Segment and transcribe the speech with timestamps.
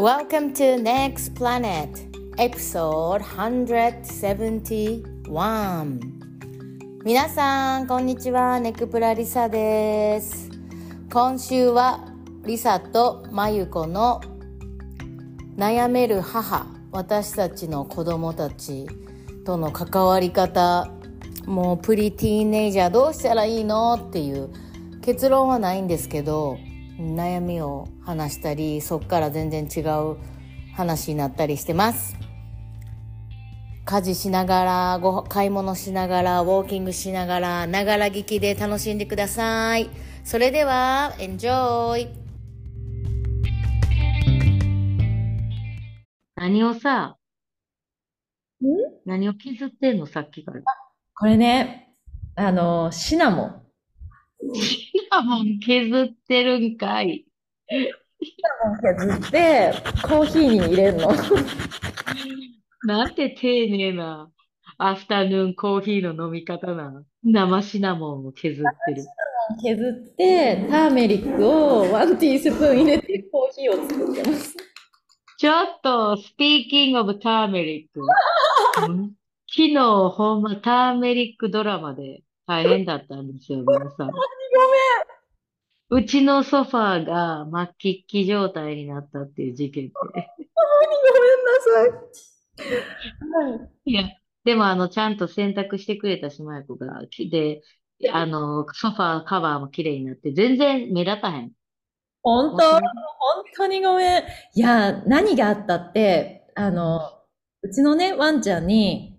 [0.00, 1.90] Welcome to Next Planet
[2.38, 6.00] Episode 171
[7.04, 8.58] 皆さんこんにちは。
[8.60, 10.48] ネクプラリサです。
[11.12, 12.14] 今週は
[12.46, 14.22] リサとマユコの
[15.58, 18.86] 悩める母私たちの子供たち
[19.44, 20.88] との関わり方。
[21.44, 24.02] もうプリティーネイジャーどうしたらいいの？
[24.08, 24.48] っていう
[25.02, 26.56] 結論はないんですけど
[27.00, 30.16] 悩みを話したりそっから全然違う
[30.74, 32.16] 話になったりしてます
[33.84, 39.90] 家事しながらご買い物しながらウォーキングしながらながら聞きで楽しんでください
[40.24, 42.20] それでは Enjoy!
[46.40, 47.18] 何をさ、
[49.04, 50.62] 何を削ってんのさっきから。
[51.14, 51.92] これね、
[52.34, 53.59] あの、シナモン。
[54.54, 57.26] シナモン削ってるんかい。
[57.68, 61.12] 削って、コーヒーに入れるの。
[62.84, 64.30] なんて丁寧な
[64.78, 67.04] アフタヌーンコーヒーの飲み方な。
[67.22, 69.04] 生シナモンを削ってる。
[69.62, 74.56] 削って、ターメリックをワンティースプーン入れて、コーヒーを作ってます。
[75.38, 78.00] ちょっと、スピーキングオブターメリック。
[78.86, 79.12] うん？
[79.48, 79.78] 昨日、
[80.10, 84.10] ほんまターメリックドラマで大変だったんですよ、皆さん。
[85.92, 89.92] うちのソファーが末期期状態になったっていう事件で。
[89.94, 90.24] ごめん
[91.46, 91.94] な
[92.72, 93.70] さい。
[93.84, 94.02] いや、
[94.44, 97.62] でもあの、ちゃんと洗濯してくれたしまやこが、きで、
[98.12, 101.52] あの、ソファーカバーも綺麗になって、全然目立たへん。
[102.22, 102.80] 本当、本
[103.56, 104.22] 当にごめん。
[104.54, 107.00] いや、何があったって、あの、
[107.62, 109.09] うちのね、ワンちゃんに、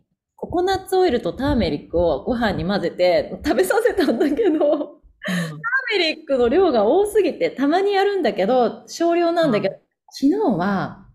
[0.42, 9.76] ココナッツオイルとターメリックをご飯に混ぜて食べさせたんだけど、ターメリックの量が多すぎて、たまにやるんだけど、少量なんだけど、
[10.10, 11.06] 昨日は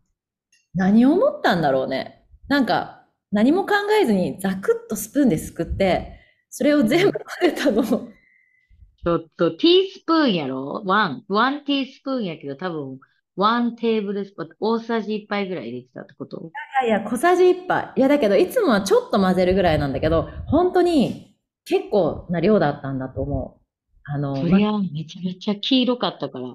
[0.74, 2.24] 何を思ったんだろうね。
[2.46, 7.82] なんか、何も考えずにザクッとスプーンですくって、それを全部混ぜたの。
[7.82, 10.82] ちょっと、ティースプーンやろ？
[10.86, 13.00] one。one teaspoon やけど、多分、
[13.36, 16.40] ワンテーブルスプーン、大さじ1杯ぐらい入れてたってこと？
[16.40, 17.92] いやいや、小さじ1杯。
[17.96, 23.62] いや、だけど、いつもはちょっと混ぜるぐらいなんだけど、本当に結構な量だったんだと思う。
[24.04, 26.48] あの、そりゃ、めちゃめちゃ黄色かったから。
[26.48, 26.54] だ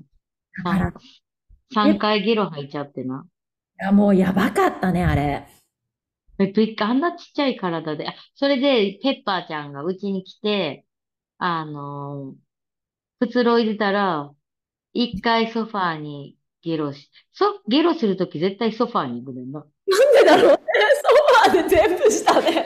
[0.63, 3.25] から、い3回ゲロ吐いちゃってな。
[3.81, 5.47] や、もうやばかったね、あれ。
[6.39, 10.85] えっと、一回あんなちっちゃい体で、あ、それで、ペッパーちゃんがうちに来て、
[11.37, 14.31] あのー、くつろいでたら、
[14.93, 19.59] 一回ソファーにゲロし、そ、ゲロするとき絶対ソファーに行くねんな。
[19.59, 20.57] なんでだろうね。
[21.45, 22.41] ソファーで全部したね。
[22.41, 22.61] 完全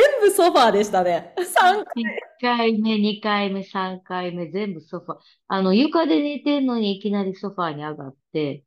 [0.00, 1.34] に全部ソファーでしたね。
[1.38, 2.06] 3一
[2.40, 5.18] 回目、二回目、三回目、全部ソファー。
[5.48, 8.64] あの、床で寝てんのにいきなりソファーに上がって、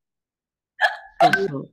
[1.21, 1.71] そうそう。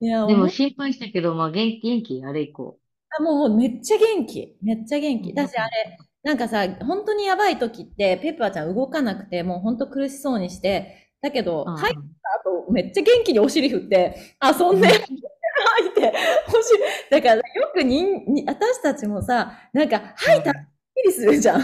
[0.00, 2.78] いや、でも心配したけど、まあ元気、元気、あれ以降。
[3.18, 4.56] あもうもうめっちゃ元気。
[4.62, 5.32] めっちゃ元気。
[5.32, 16.12] だし、あれ、なんかさ、本当にやばい時って、ペッパーちゃん動かなくて、もう本当苦しそうにして、だけど、うん入った後、めっちゃ元気にお尻振って、遊んで、吐いて、
[16.48, 17.42] お尻、だからよ
[17.74, 20.68] くにに、私たちもさ、なんか吐いたらすっ
[21.02, 21.60] きりするじゃん。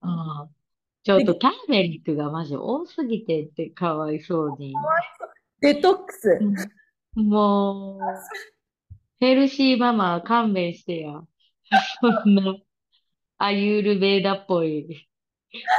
[0.00, 0.48] ああ。
[1.04, 4.72] ちょっとターメリックがマジ多すぎてってかわいそうに。
[5.60, 6.40] デトックス。
[7.14, 8.00] もう、
[9.20, 11.22] ヘルシーママ勘弁してや。
[12.00, 12.56] そんな、
[13.38, 15.08] アユールベーダっぽい。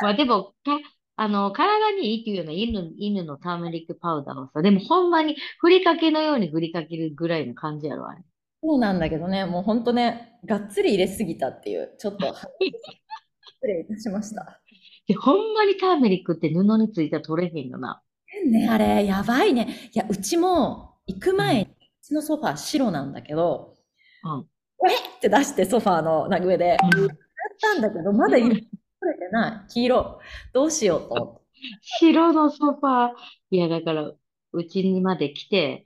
[0.02, 0.80] まあでも、か、
[1.18, 8.22] あの、体にいいっていうような犬、犬のターメリックパウダーはさ、でもほんまにふりかけのようにふりかけるぐらいの感じやろ、あれ。
[8.62, 12.48] そうなんだけどね、もう本当ね、がっつり入れすぎたっていう、ちょっと、失
[13.64, 14.62] 礼いたしました。
[15.08, 18.02] で、ほんまにターメリックって布についたら取れへんよな。
[18.46, 19.90] ね、あれ、やばいね。
[19.94, 21.68] いや、うちも、行く前に、う
[22.02, 23.78] ちのソファー白なんだけど、
[24.24, 24.48] うん。
[24.90, 26.78] えって出してソファーの上で、や
[27.54, 28.62] ったんだけど、まだ色取
[29.02, 29.72] れてない。
[29.74, 30.20] 黄色。
[30.54, 31.46] どうしようと思って。
[31.82, 33.14] 白のソファー。
[33.52, 34.14] いや、だから、
[34.54, 35.86] うちにまで来て、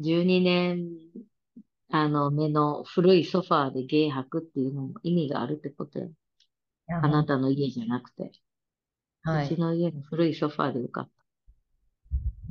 [0.00, 0.88] 12年、
[1.90, 6.10] あの、目の古いソファーでゲー吐くっていうのも意味があるってことよ。
[6.88, 8.32] あなたの家じゃなくて。
[9.22, 9.46] はい。
[9.46, 11.10] うちの家の古いソファーでよかっ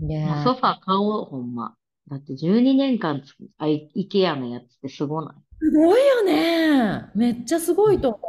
[0.01, 0.24] いた。
[0.27, 1.75] もうやソファー買おう、ほんま。
[2.07, 5.44] だって12年間つく、あ、イイケアのやつってすごない？
[5.65, 7.09] すごいよね。
[7.15, 8.19] めっちゃすごいと思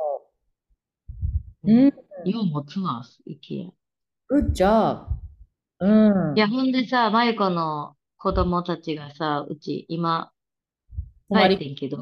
[1.64, 1.70] う。
[1.70, 2.30] うん。
[2.30, 3.68] よう持つわ、イケ
[4.30, 4.34] ア。
[4.34, 5.06] Good job.
[5.80, 6.36] うん。
[6.36, 10.32] いや、ほんでさ、マユコの子供たちがさ、うち今、
[11.30, 11.98] 帰ってんけど、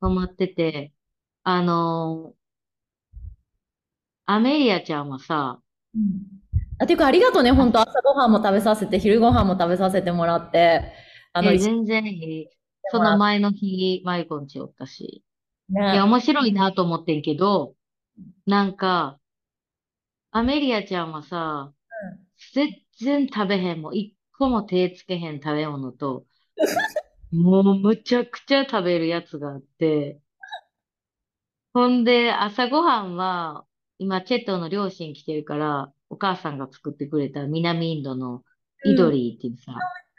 [0.00, 0.94] 泊まってて、
[1.42, 2.40] あのー
[4.26, 5.60] アメリアちゃんはさ、
[5.92, 6.22] うん
[6.78, 7.50] あ、ていうかありがとうね。
[7.50, 10.82] 本当朝ごはんも食べさせて、昼ごはんも食べさせてもらって。
[11.32, 12.48] あの、え、一緒全然いい。
[12.90, 15.24] その前の日、マイコんちおったし。
[15.68, 17.74] にいや、面白いなと思ってんけど、
[18.46, 19.18] なんか、
[20.32, 21.72] アメリアちゃんはさ、
[22.54, 23.96] 全然食べへんもん。
[23.96, 26.24] 一個も手つけへん食べ物と、
[27.32, 30.20] もうむちゃくちゃ食べるやつがあって、
[31.72, 33.64] ほんで、朝ごはんは、
[33.98, 38.42] 今、チェットの両親来てるから、お母さんが作ってくれた南インドの
[38.84, 39.76] イドリーっていうさ、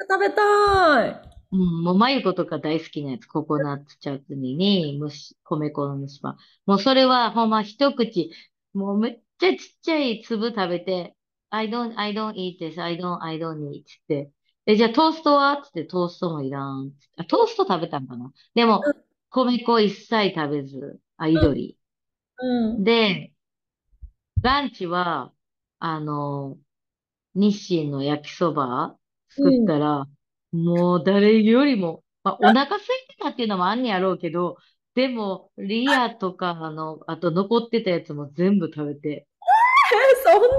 [0.10, 1.41] 食べたい。
[1.52, 6.38] うん、もう、マユコとか大好きなやつ、ココナッツチャツニに、蒸し、米粉の蒸しパン。
[6.66, 8.32] もうそれはほんま一口、
[8.74, 11.16] もうめっちゃちっちゃい粒食べて、
[11.50, 14.32] I don't, I don't eat this, I don't, I don't eat つって。
[14.66, 15.62] え、じゃあトーストは？
[15.62, 16.94] つってトーストもいらん。
[17.18, 18.32] あ、トースト食べたんかな？
[18.56, 18.84] でも、
[19.30, 21.78] 米粉一切食べず、あ、イドリ
[22.42, 22.84] うん。
[22.84, 23.34] で、
[24.42, 25.34] ランチは、
[25.80, 26.58] あの、
[27.36, 28.96] 日清の焼きそば
[29.30, 30.08] 作ったら、
[30.52, 34.58] もう誰よりも、まあ、お腹空いてたっていうのもあんねやろうけど、
[34.96, 39.26] でも、リアとか、あの、あと残ってたやつも全部食べて、え、
[40.24, 40.52] そんなに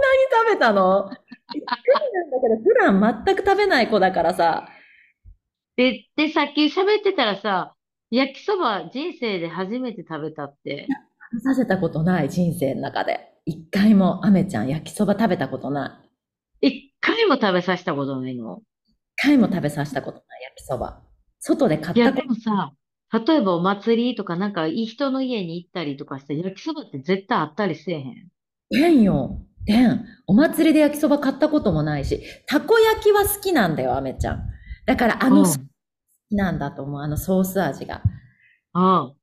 [0.48, 1.10] 食べたの？
[1.52, 4.68] びっくりなんだけど、普段全く食べない子だからさ。
[5.76, 7.74] で、で、さっき喋ってたらさ、
[8.10, 10.86] 焼きそば人生で初めて食べたって、
[11.32, 13.28] 食べさせたことない人生の中で。
[13.44, 16.02] 一回もアメちゃん焼きそば食べたことな
[16.60, 16.68] い。
[16.68, 18.62] 一回も食べさせたことないの。
[19.22, 21.00] 一回も食べさせたことない焼きそば。
[21.38, 22.72] 外で買いや、でったこともさ、
[23.26, 28.28] 例えばお祭りとかなんかいい人の家に行ったりとかして、焼きそばって絶対あったりせえへん。
[28.70, 29.42] でんよ。
[29.64, 30.04] でん。
[30.26, 34.42] お祭りで焼きそば買ったこともないし、たこ焼きは好きなんだよ、アメちゃん。
[34.86, 35.56] だからあうんの好
[36.28, 38.02] きなんだと思う、あのソース味が。
[38.72, 39.14] ああ。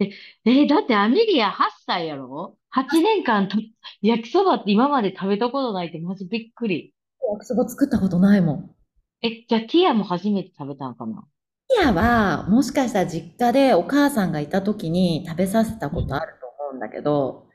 [0.00, 0.10] え、
[0.44, 1.52] え、だってアメリア8
[1.86, 3.58] 歳やろ ?8 年間と
[4.00, 6.94] 焼きそばって今まで食べたことないってマジびっくり。
[7.32, 8.74] 焼きそば作ったことないもん。
[9.22, 11.24] え、じゃあティアも初めて食べたんかな？
[11.68, 17.46] ティアは、もしかしたら実家でお母さんがいた時に食べさせたことあると思うんだけど、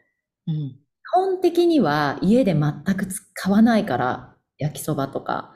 [0.48, 0.56] うん。
[0.56, 0.80] 基
[1.14, 5.54] 本的には家で全く使わないから、焼きそばとか。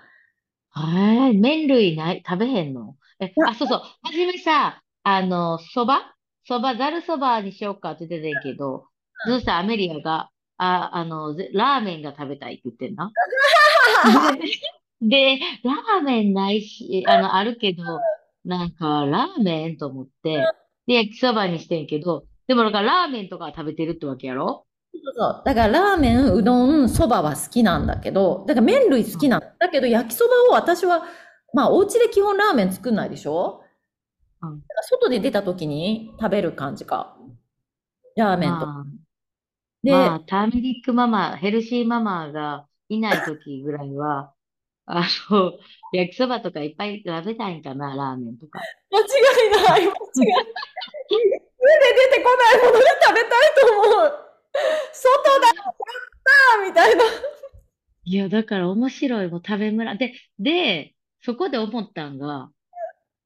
[0.70, 2.96] はい、麺類ない、食べへんの？
[3.20, 3.80] え、やあ、そうそう。
[3.80, 6.14] はじめさ、あの、そば？
[6.46, 8.88] そば、ざるそばにしようかって言ってたんやけど、
[9.26, 9.54] そした？
[9.54, 13.12] らアメリアが、あ、あの、ぜラーメンが食べたいって言ってんな。
[15.02, 17.84] で、でラーメンないし、あの、あるけど、
[18.46, 20.44] なんか、ラーメンと思って、
[20.88, 24.66] で、焼きそばにしてんけど、でも、だからラーメンとかは食べてるってわけやろ？
[24.94, 25.44] そうそう。
[25.46, 31.04] だからラーメン、うどん、そばは好きなんだけど、だから麺類好きなんだけど、焼きそばを私は、
[31.54, 33.64] まあお家で基本ラーメン作んないでしょ？
[34.42, 37.18] うんだから外で出た時に食べる感じか。
[38.16, 38.56] ラーメンと。
[38.66, 38.86] まあ、
[39.84, 44.34] で、まあ、ターメリックママ、ヘルシーママがいない時ぐらいは、
[44.94, 45.54] あの、
[45.94, 48.60] 焼きそばとかいっぱい食べたいんかな、ラーメンとか。
[48.92, 49.04] 間違
[49.48, 49.88] いない。
[49.88, 50.46] 間違いない。
[51.10, 51.42] 家で
[52.10, 54.32] 出てこないものが食べたいと思う。
[54.92, 55.76] 外だ、やっ
[56.54, 57.04] たーみたいな。
[58.04, 59.96] いや、だから面白いもん食べ村。
[59.96, 62.52] で、で、そこで思ったんが、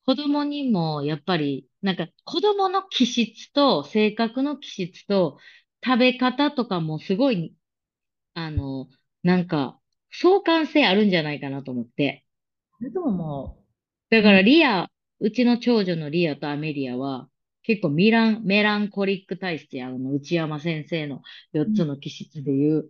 [0.05, 5.39] 子供にもやっぱり、なんか子供の気質と性格の気質と
[5.83, 7.55] 食べ方とかもすごい、
[8.35, 8.87] あの、
[9.23, 9.79] なんか
[10.19, 12.25] 相関性あるんじゃないかなと思って。
[12.77, 13.57] それともも
[14.09, 14.87] だからリア、
[15.19, 17.29] うちの長女のリアとアメリアは
[17.65, 21.21] 結構ミラン、メランコリック体質や、あの内山先生の
[21.53, 22.89] 4つの気質でいう、う、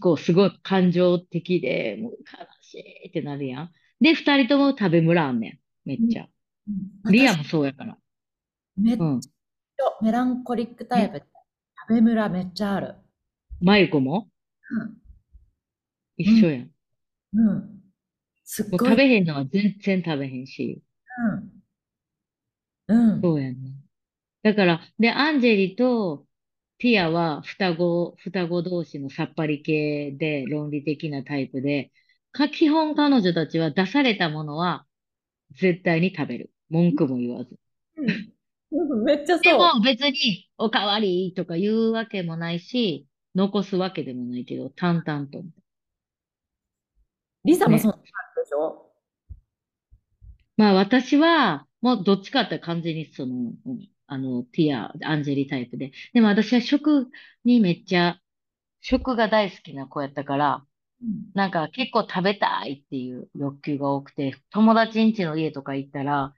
[0.00, 3.72] こう、すごい感情的で、もう悲しいってなるやん。
[4.02, 5.88] で、二人とも食べむらあんねん。
[5.88, 6.24] めっちゃ。
[6.24, 6.32] うん
[7.10, 7.96] リアもそうやから。
[8.76, 9.20] めっちゃうん。
[10.02, 11.22] メランコリックタイプ。
[11.88, 12.94] 食べムラめっちゃある。
[13.60, 14.28] まゆこも？
[16.16, 16.70] 一緒やん。
[17.34, 17.48] うん。
[17.48, 17.82] うん。
[18.44, 18.92] すっもうごい。
[18.92, 20.82] 食べへんのは全然食べへんし。
[21.18, 21.62] うん。
[22.88, 23.22] うん。
[23.22, 23.72] そうやんね。
[24.42, 26.26] だから、で、アンジェリと
[26.78, 31.92] ティアは双子、双子同士のさっぱり系で論理的なタイプで、
[32.32, 34.86] か、基本彼女たちは出されたものは
[35.52, 36.52] 絶対に食べる。
[36.70, 37.58] 文句も言わず。
[37.96, 39.58] うんめっちゃでそう。
[39.58, 45.44] も別におかわりとか言うわけもないし、残すわけでもないけど、淡々と。
[47.44, 48.02] ねリサもそんな感
[48.36, 48.90] じでしょ？
[50.56, 55.92] まあ私は、もうどっちかって完全にその、うんあの、ティア、アンジェリタイプで。
[56.12, 57.08] でも私は食
[57.44, 58.20] にめっちゃ、
[58.80, 60.64] 食が大好きな子やったから、
[61.34, 66.34] なんか結構食べたいっていう欲求が多くて、友達ん家の家とか行ったら、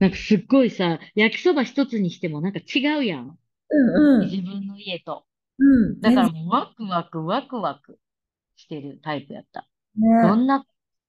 [0.00, 3.38] なんかすっごいさ、焼きそば一つにしてもなんか違うやん。
[3.70, 4.28] うんうん。
[4.28, 5.24] 自分の家と。
[5.58, 6.00] うん。
[6.00, 7.98] だからもうワクワクワクワク。
[8.58, 9.68] してるタイプやった。
[9.98, 10.64] ねどんな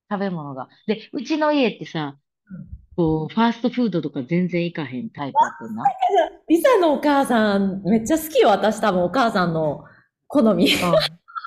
[0.09, 0.69] 食べ物が。
[0.87, 2.17] で、うちの家ってさ
[2.49, 5.83] うん、こう、ファーストフードとか全然行かへんタイプやってんな。
[6.47, 9.83] リサのお母さん、めっちゃ好きよ、私多分お母さんの
[10.27, 10.65] 好み。
[10.65, 10.79] うん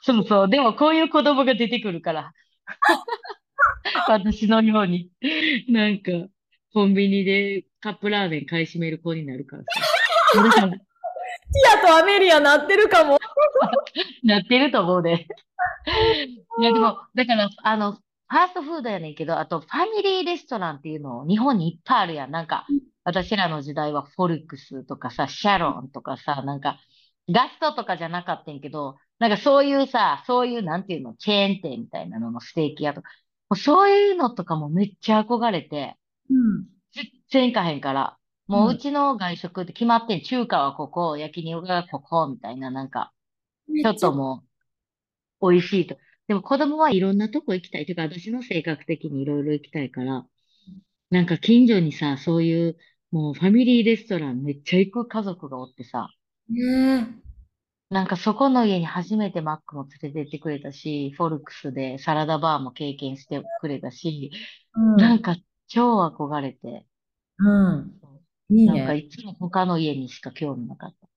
[0.03, 0.49] そうそう。
[0.49, 2.33] でもこういう子供が出てくるから。
[4.09, 5.11] 私のように。
[5.69, 6.13] なんか、
[6.73, 9.65] コンビニでカップラーメン買い占める子になるから
[10.33, 10.43] さ。
[10.43, 10.73] だから
[11.53, 13.19] ティアとアメリアなってるかも。
[14.23, 15.27] なってると思うで。
[16.59, 22.31] いや、でも、だから、あの、ファーストフードやねんけど、あと、ファミリーレストランっていうの、日本にいっぱいあるやん。
[22.31, 22.67] なんか、
[23.05, 26.79] 私らの時代はフォルクスとかさ、シャロンとかさ、なんか、
[27.29, 33.11] ガストとかじゃなかったんやけど、なんかそういうさ、そういう、なんていうの、チェーン店みたいなののステーキ屋とか、
[33.57, 35.97] そういうのとかもめっちゃ憧れて、
[36.31, 36.67] うん。
[36.93, 38.19] 全然行かへんから、
[38.51, 40.23] もううちの外食って決まってん。
[40.23, 43.13] 中華はここ、焼肉がここ、みたいな、なんか、
[43.83, 44.45] ちょっとも
[45.41, 45.97] う、美味しいと。
[46.29, 47.87] でも子供はいろんなとこ行きたい。
[47.87, 50.27] というか、私の性格的にいろいろ行きたいから、
[51.11, 52.79] なんか近所にさ、そういう、
[53.13, 56.11] もうファミリーレストランめっちゃ行く家族がおってさ、
[56.49, 57.21] ね
[57.91, 64.31] なんかそこの家に初めてマックも連れて行ってくれたし、フォルクスでサラダバーも経験してくれたし、
[64.75, 64.97] うん。
[64.97, 65.37] なんか
[65.69, 66.87] 超憧れて、
[67.39, 68.00] うん。
[68.51, 68.99] いいなんかね。
[68.99, 71.09] いつも他の家にしか興味なかった。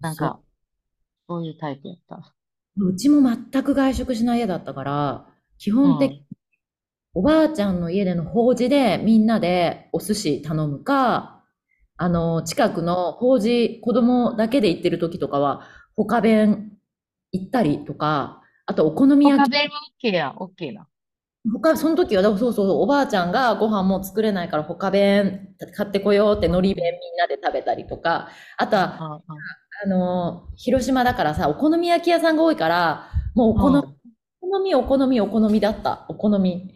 [0.00, 0.40] なんか、
[1.28, 2.34] そういうタイプやった。
[2.76, 5.26] うちも全く外食しない家だったから、
[5.58, 6.24] 基本的に
[7.14, 11.42] おばあちゃんの家での法事でみんなでお寿司頼むか、
[11.96, 15.62] あの、近くの法事、子供だけで行ってる時とかは、
[15.96, 16.78] 他弁
[17.32, 19.46] 行ったりとか、あとお好み焼き。
[19.46, 20.86] 他弁は OK や、OK な。
[21.62, 29.22] 他、その時は、そうそうそう、おばあちゃんがご飯もう作れないから他弁買ってこようって海苔弁みんなで食べたりとか、あとは、
[29.84, 33.98] あの、広島だからさ、お好み焼き屋さんが多いから、もうお好み、うん
[34.40, 36.06] お好み、お好み、お好みだった。
[36.08, 36.74] お好み。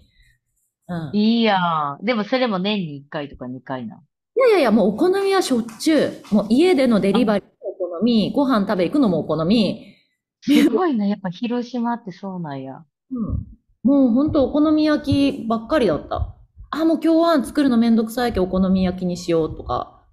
[0.88, 1.10] うん。
[1.16, 2.04] いいいやん。
[2.04, 4.02] でもそれも年に1回とか2回な。
[4.36, 6.34] やいやいや、もうお好みはしょっちゅう。
[6.34, 9.94] もう家でのデリバリーもお好み、ご飯食べ行くのもお好み。
[10.42, 11.06] すごいな。
[11.06, 12.84] やっぱ広島ってそうなんや。
[13.10, 13.46] うん。
[13.82, 16.36] もうほんとお好み焼きばっかりだった。
[16.70, 20.04] あ、もう今日は作るのめんどくさいけどお好み焼きにしようとか。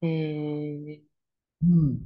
[0.00, 1.02] へえ。
[1.62, 1.98] うん。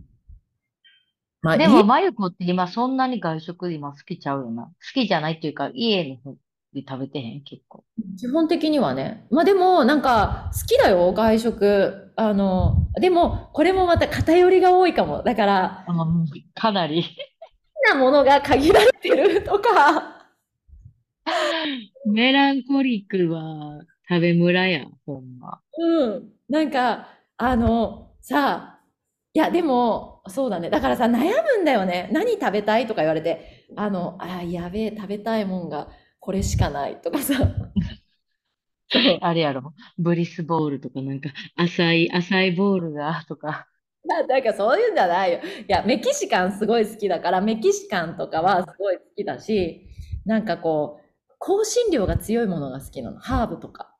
[1.42, 4.64] まあ、でも、家まゆこって今そんなに外食今好きちゃうよな。
[4.64, 6.35] 好きじゃないっていうか、家の方
[6.75, 7.85] で食べてへん、結構。
[8.18, 9.26] 基本的にはね。
[9.30, 12.12] まあでも、なんか、好きだよ、外食。
[12.16, 15.23] あの、でも、これもまた偏りが多いかも。
[15.23, 17.02] だから、うんかなり。
[17.02, 20.19] 好きなものが限られてるとか。
[22.06, 25.60] メランコリックは食べ村や、ほんま。
[25.78, 26.32] うん。
[26.49, 28.80] なんか、あの、さ、
[29.32, 30.70] いや、でも、そうだね。
[30.70, 32.08] だからさ、悩むんだよね。
[32.12, 37.34] 何食べたいとか言われて、あの、あ、やべえ、食べたいもんがこれしかないとかさ。
[39.20, 39.72] あれやろ。
[39.99, 43.68] ブリスボールとかなんか、浅い、浅いボールが、とか。
[44.04, 45.38] ななんかそういうんじゃないよ。
[45.40, 49.87] いや、メキシカンすごい好きだから、メキシカンとかはすごい好きだし、
[50.25, 51.09] なんかこう、
[51.40, 53.18] 香辛料が強いものが好きなの。
[53.18, 53.97] ハーブとか。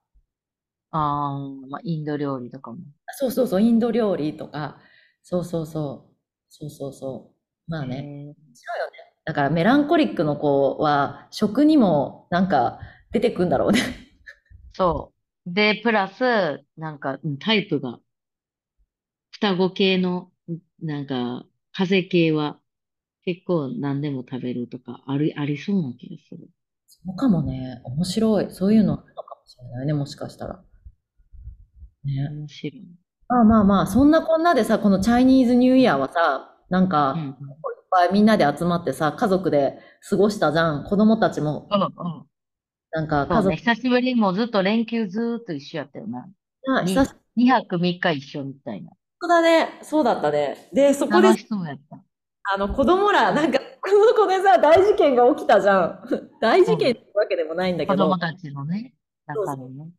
[0.93, 2.79] ああ、まあ、インド料理とかも。
[3.17, 4.79] そうそうそう、インド料理とか。
[5.23, 6.15] そうそうそう。
[6.51, 7.33] そうそうそ
[7.67, 7.71] う。
[7.71, 7.97] まあね。
[7.97, 9.15] へえ面白いよね。
[9.25, 12.81] だからメランコリックの子は食にもなんか
[13.13, 13.81] 出てくんだろうね。
[14.73, 15.13] そ
[15.47, 15.53] う。
[15.53, 17.99] で、プラス、なんか、うんタイプが、
[19.33, 20.31] 双子系の、
[20.83, 22.61] なんか、風邪系は、
[23.25, 26.49] 結構何でも食べるとか、あり、ありそうな気がする。
[26.91, 27.81] そうかもね。
[27.85, 28.51] 面白い。
[28.51, 30.61] そういうのあるのかもしれないね、もしかしたら。
[32.05, 32.29] ね。
[32.31, 32.83] 面白い。
[33.29, 37.35] まあまあまあ、そんなこんなでさ、このチャイニーズニューイヤーはさ、なんか、うん、いっ
[37.91, 39.79] ぱいみんなで集まってさ、家族で
[40.09, 40.85] 過ごしたじゃん。
[40.85, 41.81] 子供たちも、うん。
[41.81, 41.91] うん。
[42.91, 46.29] なんか家族そうね、久しぶりにもうずっと連休ずーっと一緒やったよな。
[46.67, 48.91] が、に久し2泊3日一緒みたいな。
[49.21, 49.79] ぶりだね。
[49.83, 50.69] そうだったね。
[50.73, 52.03] で、そこで楽しそうやった。
[52.45, 56.03] あの、子供ら、なんか、この子でさ、大事件が起きたじゃん。
[56.41, 58.95] 大事件ってわけでもないんだけど子供、たちのね、
[59.27, 59.91] 中のね。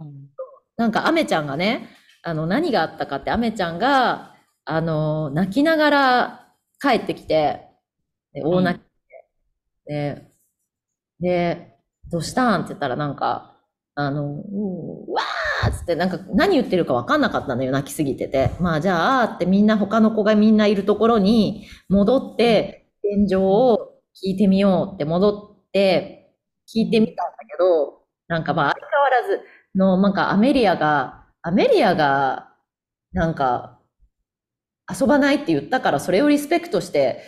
[0.00, 0.28] うん。
[0.76, 1.88] なんか、アメちゃんがね、
[2.22, 4.34] あの、何があったかって、アメちゃんが、
[4.64, 7.66] あの、泣きながら帰ってきて、
[8.32, 8.82] で大泣き
[9.86, 10.32] で、
[11.20, 11.76] で、
[12.10, 12.62] どうしたん？
[12.62, 13.56] って言ったら、なんか、
[13.94, 15.24] あの、うわー
[15.68, 18.50] っつって、なんか、何言ってるか分かんなかったのよ、泣きすぎてて。
[18.60, 26.32] まあ、じゃあ、ってみんな、他の子がみんないるところに戻って、現状を聞いてみようって戻って、
[26.72, 32.54] 聞いてみたんだけど、なんかまあ、相変わらずの、なんかアメリアが、アメリアが、
[33.12, 33.78] なんか、
[34.88, 37.22] 遊ばないって言ったから、それをリスペクトして、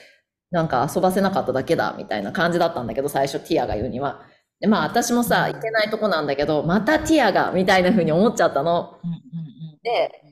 [0.51, 4.27] なんか遊ばせなかっただけだみたいな感じだったんだけど、最初ティアが言うには。
[4.62, 9.00] で、まあ私もさ、いけないとこなんだけど、またティアがみたいな風に思っちゃったの。
[9.02, 9.78] うんうんうん。
[9.83, 10.23] で、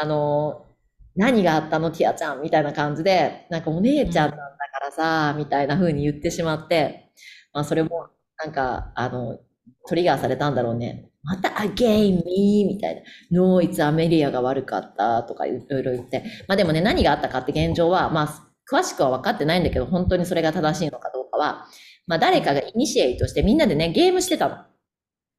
[0.00, 0.64] あの、
[1.16, 1.90] 何があったの？
[1.90, 7.10] ティアちゃんみたいな感じで、なんかお姉ちゃんなんだからさ、みたいな風に言ってしまって、
[7.52, 8.06] まあそれも
[8.38, 9.40] なんか、あの、
[9.88, 11.10] トリガーされたんだろうね。
[11.24, 13.02] また again me みたいな。
[13.32, 16.22] No, it's アメリアが悪かったとかいろいろ言って。
[16.46, 21.66] まあでもね、何があったかって現状は、まあ詳しくは分かってないんだけど、本当にそれが正しいのかどうかは、
[22.10, 24.56] まあ誰かがイニシエイトしてみんなでね、ゲームしてたの。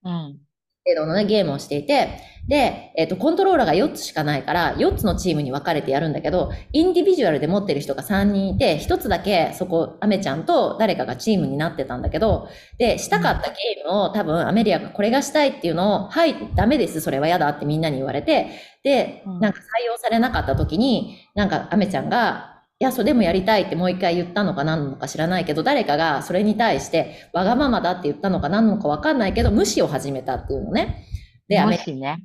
[0.06, 0.40] うん。
[0.86, 12.48] 程度のね、ゲームをしていて、で、えっ、と、コントローラーが4つしかないから、4つのチームに分かれてやるんだけど、インディビジュアルで持ってる人が3人いて、1つだけそこ、アメちゃんと誰かがチームになってたんだけど、
[12.78, 18.48] で、したかったゲームを多分アメリアがこれがしたいっていうのを、はい、ダメです、それは嫌だってみんなに言われて、
[18.82, 22.51] でうん、なんか採用されなかった時に、なんかアメちゃんが、
[22.82, 31.06] いや、それでもやりたいってもう一回言ったのか何なのか知らないけど、誰かがそれに対して、わがままだって言ったのか何なのかわかんないけど、無視を始めたっていうのね。
[31.48, 32.24] で、アメリアね。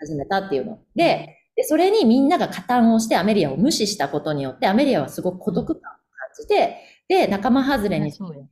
[0.00, 0.80] 始めたっていうの。
[0.96, 5.92] で、で、それにみんなが加担をしてアメリアを無視したことによって、アメリアはすごく孤独感を感
[6.36, 8.48] じて、で、仲間外れにそうよ。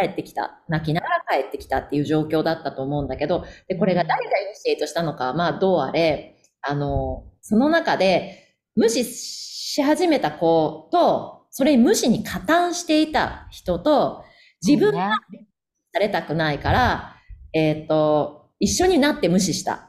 [0.00, 0.64] 帰ってきた。
[0.66, 9.48] 泣きながら帰ってきたっていう状況だったと思うんだけど、で、これが誰がイニシエイトしたのか、まあ、どうあれ、あの、その中で、無視し
[9.82, 14.24] 始めた子と、それに無視に加担していた人と、
[14.66, 15.46] 自分がね
[15.92, 17.16] されたくないから、
[17.52, 19.80] えっ、と、一緒になって無視したっ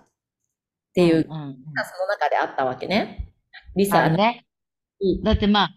[0.93, 3.33] ていう、うんうんうんその中であったわけね。
[3.75, 4.45] リサ、ね。
[5.23, 5.69] だってまあ、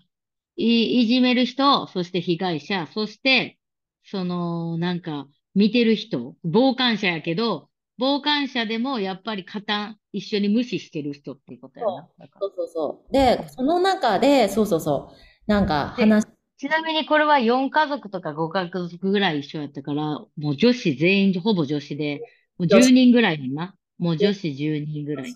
[0.57, 3.59] い、いじめる人、そして被害者、そして、
[4.04, 12.09] その、なんか、見てる人、傍観者やけど、傍観者でもやっぱり加担、一緒に無視してる人っていうことやな。
[12.40, 13.12] そうそうそう。
[13.12, 15.16] で、その中で、そうそうそう。
[15.47, 16.26] なんか話、
[16.59, 22.21] ちなみにこれは4家族とか5家族ぐらい一緒やったから、もう女子全員、ほぼ女子で、
[22.58, 23.75] もう10人ぐらいやな。
[23.99, 25.34] もう女子10人ぐらい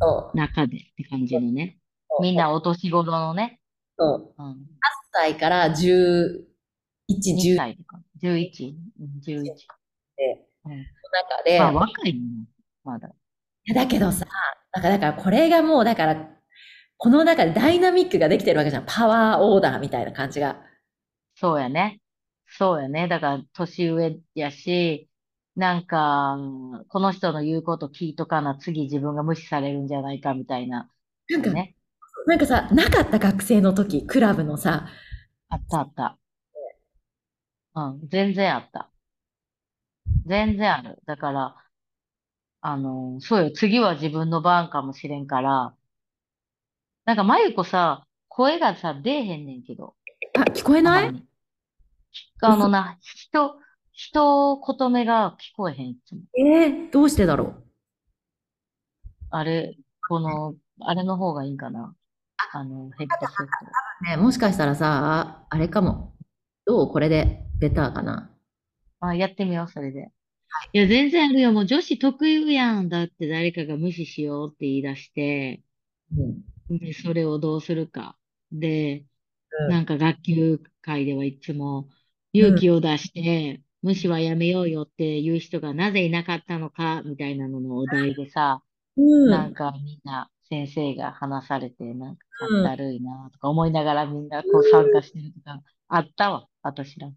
[0.00, 1.78] の中でって感じのね。
[2.20, 3.60] みんなお年頃のね。
[3.98, 4.50] そううん。
[4.50, 4.54] 8
[5.12, 6.46] 歳から11、
[7.10, 9.78] 2 10歳とか、11、うん11か。
[10.16, 12.20] で、うんの中で、まあ若いね、
[12.82, 13.10] まだ。
[13.66, 14.26] いやだけどさ、
[14.72, 16.28] だから、だからこれがもう、だから、
[16.96, 18.84] この中でダイナミックができてるわけじゃん。
[18.86, 20.62] パワーオーダーみたいな感じが。
[21.34, 22.00] そうやね。
[22.46, 23.08] そうやね。
[23.08, 25.08] だから、年上やし、
[25.56, 26.36] なんか、
[26.88, 30.90] この人の言うこと聞いとかな、次自分が無視されるんじゃないかみたいな。
[31.30, 31.74] なんか、ね。
[32.26, 34.88] なんかさ、なかった学生の時、クラブのさ、
[35.48, 36.18] あったあった。
[37.74, 38.90] うん、全然あった。
[40.26, 41.02] 全然ある。
[41.06, 41.56] だから、
[42.66, 43.50] あの、そうよ。
[43.50, 45.74] 次は自分の番かもしれんから、
[47.04, 49.94] なんか、まゆこさ、声がさ、出えへんねんけど。
[50.34, 51.04] あ、聞こえない？
[51.04, 51.26] たまに
[52.40, 53.56] あのな、人、
[53.92, 56.22] 人言目が聞こえへん、いつも。
[56.38, 57.62] えー、どうしてだろう？
[59.28, 59.76] あれ、
[60.08, 61.94] この、あれの方がいいんかな？
[62.54, 63.46] あの、ヘッドセッ
[64.00, 64.08] ト。
[64.08, 66.14] ね、もしかしたらさ、あれかも。
[66.64, 66.88] どう？
[66.88, 68.30] これでベターかな？
[69.00, 70.10] あ、やってみよう、それで。
[70.72, 71.52] いや、全然あるよ。
[71.52, 72.88] もう女子特有やん。
[72.90, 75.62] だって誰かが無視しようって言い出して、
[76.16, 76.44] うん。
[76.68, 78.18] で、それをどうするか。
[78.52, 79.00] で、
[79.58, 81.88] うんなんか学級会ではいつも
[82.34, 88.62] 勇気を出して、無視はやめようよっていう人がなぜいなかったのか、みたいなののお題でさ、
[88.96, 89.30] うん。
[89.30, 97.12] なんかみんな先生が話されて、なんかうんかったるいなとか思いながらみんなこう参加してるとか、あったわ、私ら。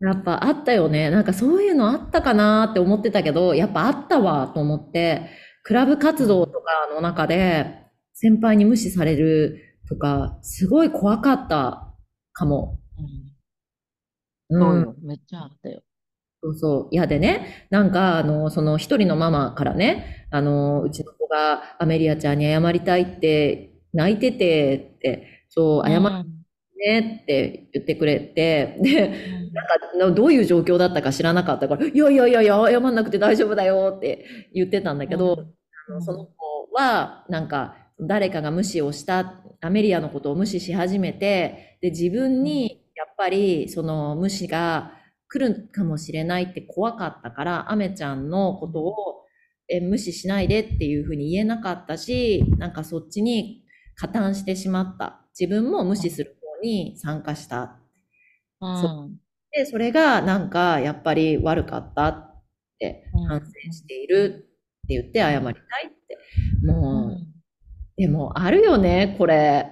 [0.00, 1.10] やっぱあったよね。
[1.10, 5.30] なんかそういうのあったかなって思ってたけど、やっぱあったわと思って、
[5.62, 7.66] クラブ活動とかの中で
[8.12, 11.94] 先輩に無視されるとか、すごい怖かった
[12.32, 12.78] かも。
[12.98, 14.60] うん、うん。
[14.60, 15.82] そうよ、めっちゃあったよ。
[16.42, 16.88] そうそう。
[16.90, 26.33] いやでね、なんか、あの、その一人のママからね、あの、うちの子がアメリアちゃんに謝りたいって、泣いててって、そう、謝って
[26.84, 29.52] ねって言ってくれて、で、うん。
[29.52, 35.46] なんか、などういう状況だったか知らなかったから、いやいやいやいや、謝んなくて大丈夫だよって言ってたんだけど、
[35.88, 44.92] あのその子は、なんか、誰かが無視をした、アメリアのことを無視し始めて、で、自分に、やっぱり、その無視が
[45.28, 48.94] 来るかもしれないって怖かったから、アメちゃんのことを、
[49.68, 53.64] え無視しないでっていうふうに言えなかったし、なんかそっちに
[53.96, 55.22] 加担してしまった。
[55.38, 57.78] 自分も無視する方に参加した。
[58.60, 59.10] うんそ
[59.52, 62.42] で、それがなんかやっぱり悪かったっ
[62.78, 64.48] てうん反省している
[64.84, 66.18] って言って謝りたいって。
[66.66, 67.26] もう、
[67.96, 69.70] でもあるよね、これ。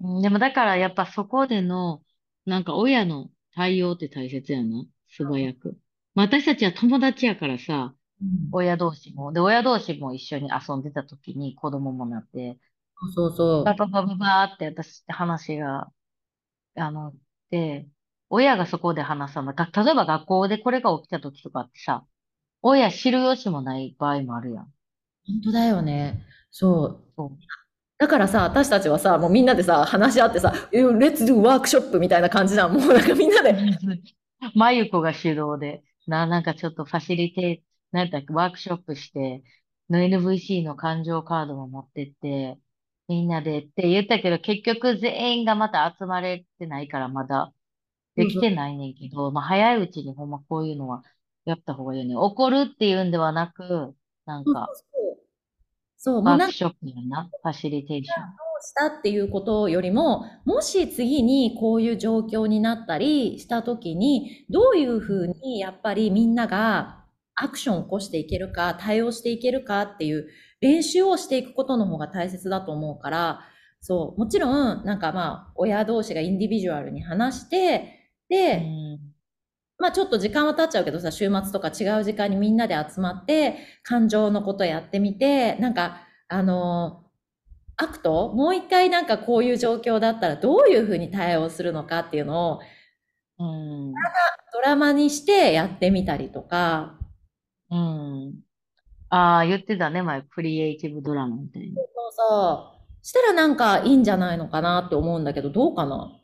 [0.00, 2.02] うんでもだからやっぱそこでの
[2.46, 4.84] なんか親の対応って大切やな。
[5.08, 5.78] 素早く。
[6.14, 9.32] まあ私たちは友達やからさ、うん親同士も。
[9.32, 12.58] で、親同士も一緒に遊んでた時に子供もなって、
[13.14, 13.64] そうそう。
[13.64, 15.90] バババババって私って話が、
[16.76, 17.14] あの、
[17.50, 17.88] で、
[18.28, 19.56] 親がそこで話さない。
[19.56, 22.06] 例えば学校でこれが起きた時とかってさ、
[22.62, 24.72] 親知る由もない場合もあるやん。
[25.26, 26.22] 本当だよね。
[26.50, 27.12] そう。
[27.16, 27.38] そう
[27.98, 32.72] だからさ、私たちはさ、もうみんなでさ、話し合ってさ、レッツドゥワークショップみたいな感じじゃん。
[32.72, 33.54] もうなんかみんなで。
[34.54, 39.42] まゆこが主導で、な、なんかちょっとファシリテー、なんだっけ、ワークショップして、
[39.90, 42.58] NVC の感情カードも持ってって、
[43.10, 47.52] みんなでって言ったけど、結局全員がまた集まれてないから、まだ
[48.14, 51.02] できてないねんけど、まあ早いうちにほんまこういうのは
[51.44, 52.14] やった方がいいよね。
[52.14, 53.96] 怒るっていうんではなく、
[54.26, 54.68] なんか、
[55.96, 58.16] そう、ワークショップやな、ファシリテーション。
[58.62, 70.28] したっていうことよりも、もし次にこういう状況になったりした時に、どういうふうにやっぱりみんながアクションを起こしていけるか、対応していけるかっていう
[70.60, 73.40] 練習をしていくことの方が大切だと思うから、
[73.80, 79.10] そう、もちろん、なんかまあ、親同士が individual に話して、で、うん
[79.78, 87.04] まあちょっと時間は経っちゃうけどさ、週末とか違う時間にみんなで集まって、感情のことやってみて、なんか、あの
[87.76, 92.60] act もう一回なんかこういう状況だったらどういうふうに対応するのかっていうのを
[93.38, 93.92] うん。
[94.52, 96.98] ドラマにしてやってみたりとか、
[97.70, 98.39] うん。
[99.10, 101.74] ああ、言ってたね、前、クリエイティブドラマみたいな。
[101.74, 103.06] そうそう。
[103.06, 106.16] したらなんかいいんじゃないのかなって思うんだけど、どうかな？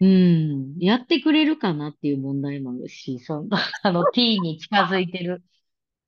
[0.00, 0.78] うん。
[0.78, 3.48] やってくれるかなっていう問題もあるし、その、
[3.82, 5.42] あの、ティーンに近づいてる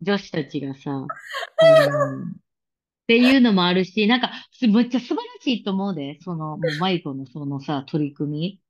[0.00, 2.32] 女子たちがさ、うん、っ
[3.08, 8.60] ていうのもあるし、なんか、すめっちゃ素晴らしいと思うで、その、もう、マイコのそのさ、取り組み。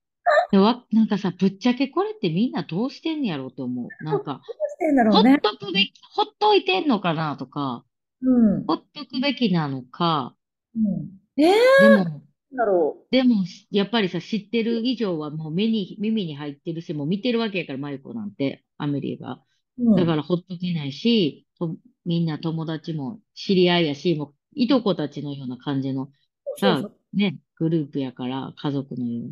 [0.50, 4.04] でわ、なんかさ、ぶっちゃけこれってみんなどうしてんやろうと思う。
[4.04, 5.22] なんか、どうしてんほっ。
[5.40, 7.84] とくべき、ほっといてんのかなとか、
[8.22, 8.66] うん。
[8.66, 10.34] ほっとくべきなのか、
[10.74, 12.22] うん、えでも、ー、なん
[12.56, 19.42] だろでも、やっぱりさ、知ってる以上はもう目に、耳に入ってるし、もう見てるわけやから、マユコなんて、アメリが。
[19.78, 19.90] う。
[19.90, 19.96] うん。
[19.96, 26.10] だからほっとけないし、とみんな友達も知り合いやし、もう、いとこたちのような感じの、
[26.58, 29.30] さね、グループやから、家族のような。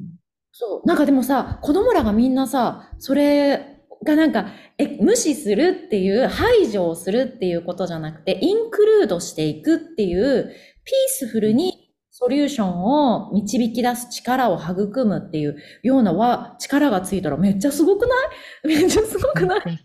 [0.52, 0.88] そう。
[0.88, 10.52] なんかでもさ、子供らがみんなさ、それがなんか、え、無視するっていう、排除をするっていうことじゃなくて、インクルードしていくっていう、
[10.84, 18.14] ピースフルにソリューションを導き出す力を育むっていうようなは、力がついたらめっちゃすごくな
[18.64, 18.80] い？
[18.80, 19.62] めっちゃすごくない？
[19.66, 19.82] めっち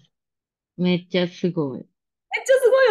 [0.77, 1.85] めっちゃすごい。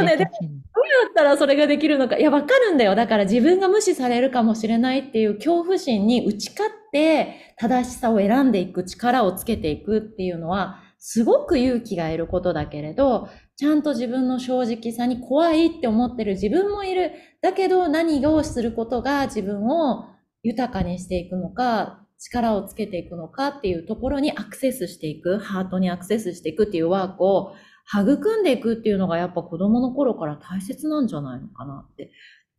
[0.02, 0.16] ね。
[0.16, 2.18] でめっちゃすごいどうやったらそれができるのか。
[2.18, 2.94] いや、わかるんだよ。
[2.94, 17.12] だから自分が無視されるかもしれないっていう恐怖心に打ち勝って正しさを選んでいく力をつけていくっていうのは、すごく勇気がいることだけれど、ちゃんと自分の正直さに怖いって思ってる自分もいる。
[17.40, 20.04] だけど何をすることが自分を
[20.42, 27.52] 豊かにしていくのか、力をつけていくのかっていうところにアクセスしていく、ハートにアクセスしていくっていうワークを
[28.00, 32.10] 育んでいくっていうのがやっぱ子供の頃から大切なんじゃないのかなって、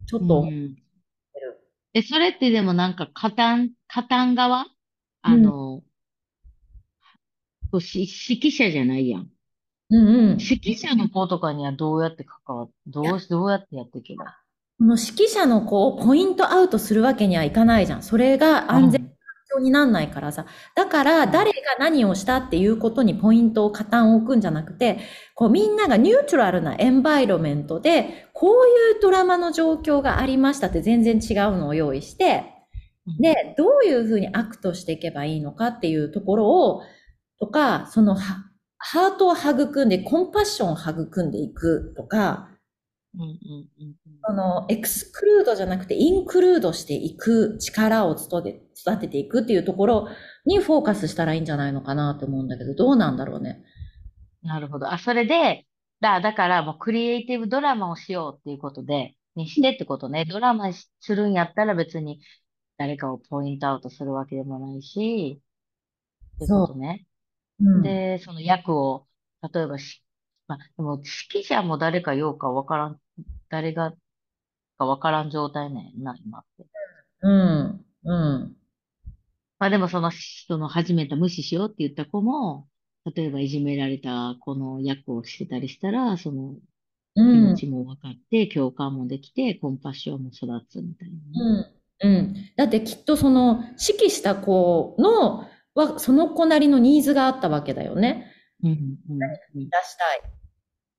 [0.06, 0.78] ちょっと思ってうんる。
[1.96, 4.66] え、それってでもなんか、加担、加担側？
[5.22, 5.82] あの、
[7.72, 9.30] こうし指揮者じゃないやん。
[9.90, 10.38] うんうん。
[10.40, 14.26] 指揮者の子とかにはどうやって関わっ、どうし、どうやってやっていけば？
[14.80, 18.04] この指揮者の子をポイントアウトするわけにはいかないじゃん。
[18.04, 19.14] それが安全
[19.54, 20.46] 環境になんないからさ。
[20.76, 25.00] だから、誰が何をしたっていうことにポイントを加担を置くんじゃなくて、
[25.36, 28.52] こうみんながニュートラルな environment で、こう
[28.96, 32.44] いうドラマの状況がありましたって全然違うのを用意して、
[33.08, 33.18] うん。
[33.18, 36.84] で、どういうふうに act していけばいいのかっていうところを、
[37.40, 42.50] とか、そのは、ハートを育んで、 compassion を育んでいくとか、
[43.16, 50.08] うんうんうんその、 exclude じゃなくて、 include していく力を育て育てていくっていうところ
[50.46, 53.64] にフォーカスしたらいいんじゃないのかなと思うんだけど、どうなんだろうね。
[54.42, 54.92] なるほど。
[54.92, 55.66] あ、それで、
[56.02, 60.26] だ、だからもうクリエイティブドラマをしようっていうことで、にしてってことね。
[60.26, 62.22] ドラマしするんやったら別に
[62.78, 65.42] 誰かをポイントアウトするわけでもないし、
[66.36, 67.06] ってことね。
[67.60, 67.82] うん。
[67.84, 69.08] で、その役を、
[69.54, 70.04] 例えばし、
[70.48, 73.00] まあ、でも指揮者も誰かようかわからん、
[73.50, 73.94] 誰が
[74.78, 76.66] かわからん状態ねんな、今って。
[77.22, 77.86] うん。
[78.06, 78.58] うん。
[79.60, 82.68] まあでもその、その始めた無視しようって言った子も、
[83.16, 86.56] 例えばいじめられた子の役をしてたりしたら、その
[87.16, 87.44] 気うん。
[87.52, 91.72] 持ちも分かって、共感もできて、コンパッションも育つみたいなね。
[92.02, 92.36] うん。
[92.58, 98.32] だってきっとその指揮した子の、は、その子なりのニーズがあったわけだよね。
[98.64, 98.78] うんうん
[99.12, 100.22] うん出したい。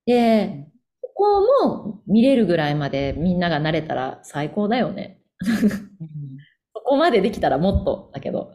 [0.07, 0.69] で、
[1.15, 1.25] こ
[1.67, 5.21] こも見れるぐらいまでみんなが慣れたら最高だよね。
[5.41, 6.09] うん
[6.77, 8.53] そこまでできたらもっとだけど。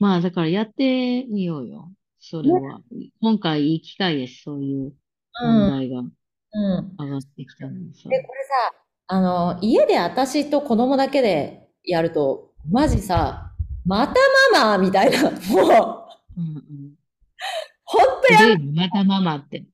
[0.00, 1.92] まあ、だからやってみようよ。
[2.18, 2.80] それは。
[3.20, 4.42] 今回いい機会です。
[4.42, 4.92] そういう
[5.40, 6.10] 問題がうん。
[6.98, 8.08] 上がってきたのにさ。
[8.08, 8.74] で、これさ、
[9.08, 13.52] あの、家で私と子供だけでやると、マジさ、
[13.84, 14.14] また
[14.52, 16.94] ママみたいな、もう、うんうん。
[17.84, 19.66] ほんとや、またママって。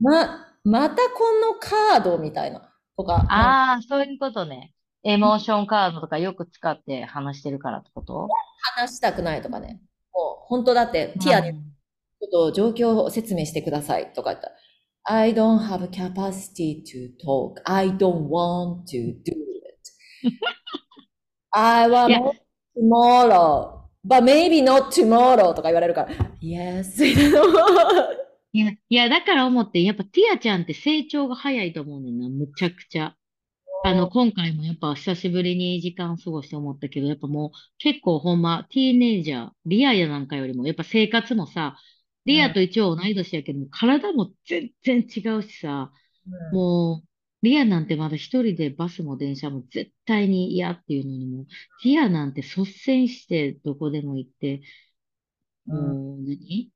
[0.00, 2.60] ま、またこのカードみたいな、
[2.96, 4.72] とか、ああ、そういうことね。
[5.04, 8.28] エモーションカードとかよく使って話してるからってこと？
[8.76, 9.80] 話したくないとかね。
[10.14, 14.54] もう、本当だって、ティアにちょっと状況を説明してくださいとか言ったら、
[15.04, 17.60] I don't have capacity to talk.
[17.64, 20.32] I don't want to do it.
[21.50, 22.14] I want
[22.76, 23.80] tomorrow.
[24.04, 27.02] But maybe not tomorrow とか言われるから、Yes.
[28.52, 33.16] いや、いや、だから思って、やっぱティアちゃんって成長が早いと思うねんな、むちゃくちゃ。
[33.82, 41.78] あの、今回もやっぱ久しぶりに時間過ごして思ったけど、やっぱもう結構ほんま、ティーネイジャー、リアやなんかよりも、やっぱ生活もさ、
[42.26, 45.92] リアと一応同い年やけども、体も全然違うしさ、
[46.50, 47.08] もう、
[47.42, 51.46] リアなんてまだ一人でバスも電車も絶対に嫌っていうのにも、
[51.82, 54.62] ティアなんて率先してどこでも行って、
[55.66, 56.70] もう何、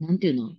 [0.00, 0.56] なんていうの？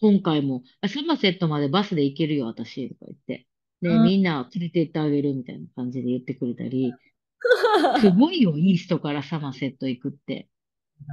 [0.00, 3.46] 今回も、あ、サマセットまでバスで行けるよ、私、とか言って。
[3.82, 6.92] で、うんみんな連れて行ってあげるみたいな感じで言ってくれたり、
[8.00, 10.48] すごいよ、イーストからサマセット行くって。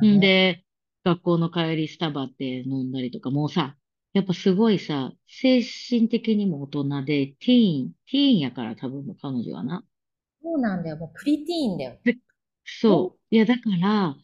[0.06, 0.66] んで、
[1.04, 3.78] 学校の帰りスタバって飲んだりとか、もうさ、
[4.14, 9.86] やっぱすごいさ、精神的にも大人で、ティーン、ティーンやから多分彼女はな。
[10.42, 10.98] そうなんだよ。
[10.98, 11.98] もうプリティーンだよ。
[12.66, 13.36] そう。
[13.36, 14.16] いや、だから、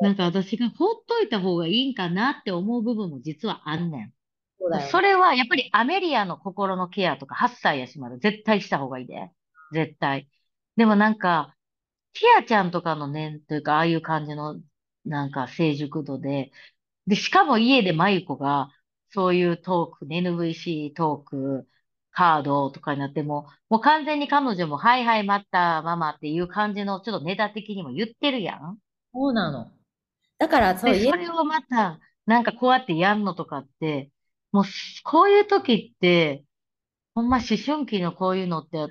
[0.00, 4.12] なんか私がほっといた方がいいんかなって思う部分も実はあんねん。
[4.58, 4.88] そうだよ。
[4.90, 9.30] それはやっぱりアメリアの心のケアとか8歳やしまだ絶対した方がいいで。
[9.72, 10.28] 絶対。
[10.76, 11.54] でもなんか、
[12.14, 14.60] ティアちゃんとかのね、というかああいう感じの
[15.04, 16.52] なんか成熟度で、
[17.06, 18.70] で、しかも家でマユコが
[19.10, 21.68] そういうトーク、NVC トーク、
[22.12, 28.78] カードとかになっても、もう完全に彼女もはいはい待ったママっていう感じのちょっとネタ的にも言ってるやん。
[29.12, 29.70] そうなの。
[30.38, 34.10] だから、そう、それをまた、なんかこうやってやんのとかって、
[34.52, 36.44] もうし、こういう時って、
[37.14, 38.88] ほんま思春期のこういうのって、ほっ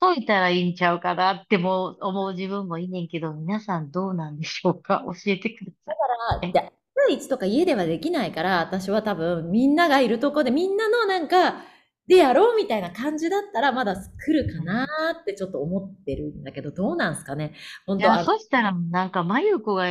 [0.00, 5.04] といたらいいんちゃうかなっても思う自分もいいねんけど、皆さんどうなんでしょうか？
[5.06, 5.94] 教えてくだ
[6.40, 6.52] さい。
[6.52, 6.62] で、1
[7.08, 11.64] 対1とか家ではできないから、私は多分みんながいるとこでみんなのなんか、
[12.08, 17.54] でやろうみたいな感じだったらまだ来るかなーってちょっと思ってるんだけど、どうなんすかね？
[17.86, 19.86] 本当いや、あそしたらなんか、まゆこが、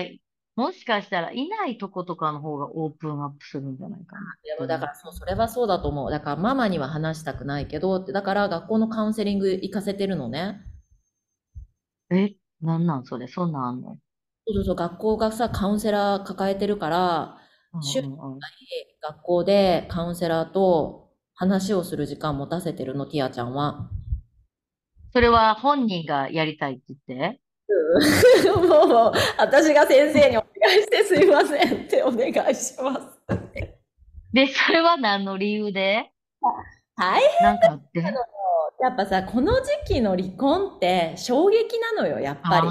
[0.55, 4.21] もしかしたらいないとことかの方がオープンアップするんじゃないかな。
[4.43, 6.11] いやだからそう、それはそうだと思う。
[6.11, 10.61] だからママには話したくないけどだから学校のカウンセリング行かせてるのね。
[12.11, 13.97] え、なんなんそれ、そんなんあんの？
[14.47, 17.37] そうそうそう、学校がさ、カウンセラー抱えてるから、
[17.79, 18.39] 週うんうんうん
[19.01, 23.89] 学校でカウンセラーと話をする時間持たせてるの、ティアちゃんは。
[25.13, 26.99] それは本人がやりたいって言っ
[27.33, 27.40] て？
[28.57, 33.01] もう、私が先生にお願いしてすいませんってお願いします。
[34.33, 36.11] で、それは何の理由で？
[36.95, 37.21] はい。
[37.43, 42.67] なんかあってやっぱさ、この時期の離婚って衝撃なのよ、やっぱり。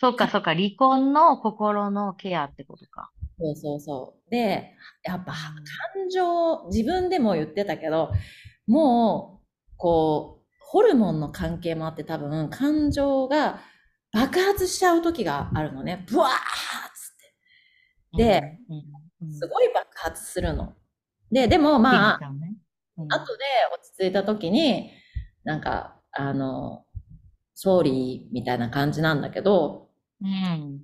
[0.00, 3.10] そうか、そうか、離婚の心のケアってことか。
[3.40, 4.30] そうそうそう。
[4.30, 8.12] で、やっぱ感情、自分でも言ってたけど、
[8.66, 10.37] もう、こう、
[10.70, 13.60] ホルモンの関係もあって多分、感情が
[14.12, 16.04] 爆発しちゃう時があるのね。
[16.06, 16.34] ブワーッつ
[18.14, 18.22] って。
[18.22, 18.58] で、
[19.32, 20.74] すごい爆発するの。
[21.32, 22.54] で、でもまあ、あ、ね
[22.98, 24.90] うん後で落ち着いた時に、
[25.42, 26.84] なんか、あの、
[27.54, 29.88] ソーリーみたいな感じなんだけど、
[30.20, 30.82] うん。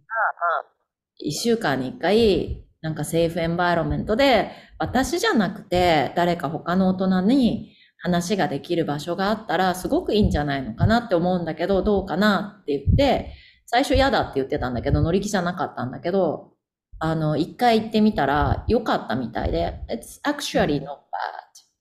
[1.18, 7.73] 一週間に一回、なんかセーフエンバイロメントで、私じゃなくて、誰か他の大人に
[8.04, 13.32] 話ができる場所があったら、すごくいいんじゃないのかなって思うんだけど、どうかなって言って、
[13.64, 16.52] 最初嫌だって言ってたんだけど、乗り気じゃなかったんだけど、
[16.98, 21.00] あの、一回行ってみたら良かったみたいで、It's actually not bad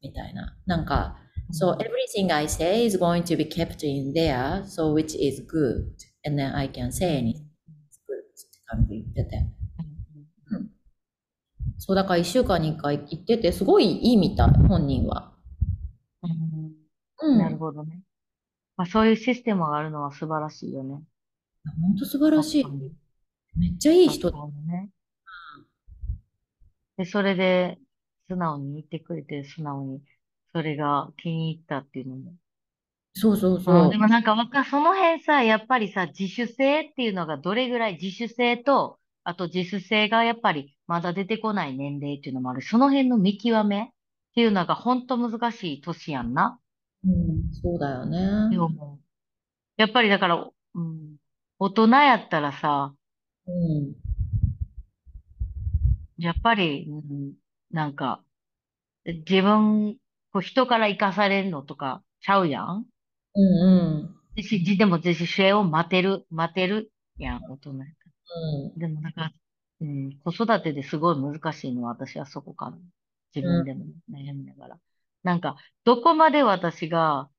[0.02, 0.58] みたいな。
[0.66, 1.18] なんか、
[1.52, 5.92] So everything I say is going to be kept in there, so which is good.
[6.26, 7.34] And then I can say anything.
[7.34, 9.46] It's good って感じで言ってて。
[11.80, 15.33] そう、だから一週間に一回行ってて、すごいいいみたい、本人は。
[17.38, 18.02] なるほどね。
[18.76, 21.02] まあ、そういうシステムがあるのは素晴らしいよね。
[21.82, 22.66] 本当素晴らしい
[23.56, 24.38] めっちゃいい人学。
[24.38, 24.90] 校のね。
[26.98, 27.78] で、それで、
[28.30, 30.02] 素直に言ってくれて、素直に、
[30.54, 32.34] それが気に入ったっていうのも。
[33.16, 33.98] そうそううん、そうで。
[33.98, 42.62] もなんかわか、その辺さ、やっぱりさ、自主性っていうのがどれぐらい、自主性と、あと自主性がやっぱりまだ出てこない年齢っていうのもある。
[42.62, 43.86] その辺の見極めっ
[44.36, 46.60] ていうのが本当難しい年やんな。
[47.06, 48.48] うん、そうだよね。
[48.48, 49.00] って思う。
[49.78, 51.16] やっぱりだから、うん、
[51.60, 52.94] 大人やったらさ、
[53.46, 53.94] うん。
[56.18, 57.34] やっぱり、うん、
[57.72, 58.24] なんか、
[59.06, 59.98] 自分、
[60.32, 62.86] こう人から生かされるのとかちゃうやん？
[63.36, 64.16] うんうん。
[64.36, 67.86] 自主でも自主性を待てる、待てるやん、大人やら。
[67.86, 68.80] うん。
[68.80, 69.32] でもなんか、
[69.82, 72.78] うん、子育てですごい難しいのは私はそこかな。
[73.36, 74.80] 自分でも悩みながら。
[75.24, 77.30] なんか、どこまで私が、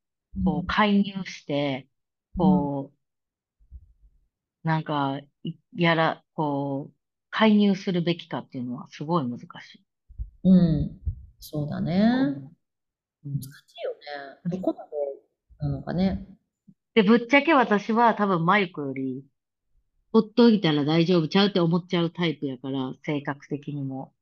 [0.44, 1.88] こう、介入して、
[2.36, 2.92] こ
[4.64, 6.94] う、なんか、いやら、こう、
[7.30, 9.44] 介入するべきかっていうのはすごい難し
[9.74, 9.84] い。
[10.44, 11.00] うん。
[11.40, 11.94] そうだね。
[11.94, 12.54] うん
[13.26, 13.50] 難しい
[13.84, 14.50] よね。
[14.50, 14.90] どこまで
[15.58, 16.26] なのかね。
[16.94, 19.24] で、ぶっちゃけ私は多分マイクより、
[20.12, 24.12] ほっといたら大丈夫ちゃうって思っちゃうタイプやから、性格的にも。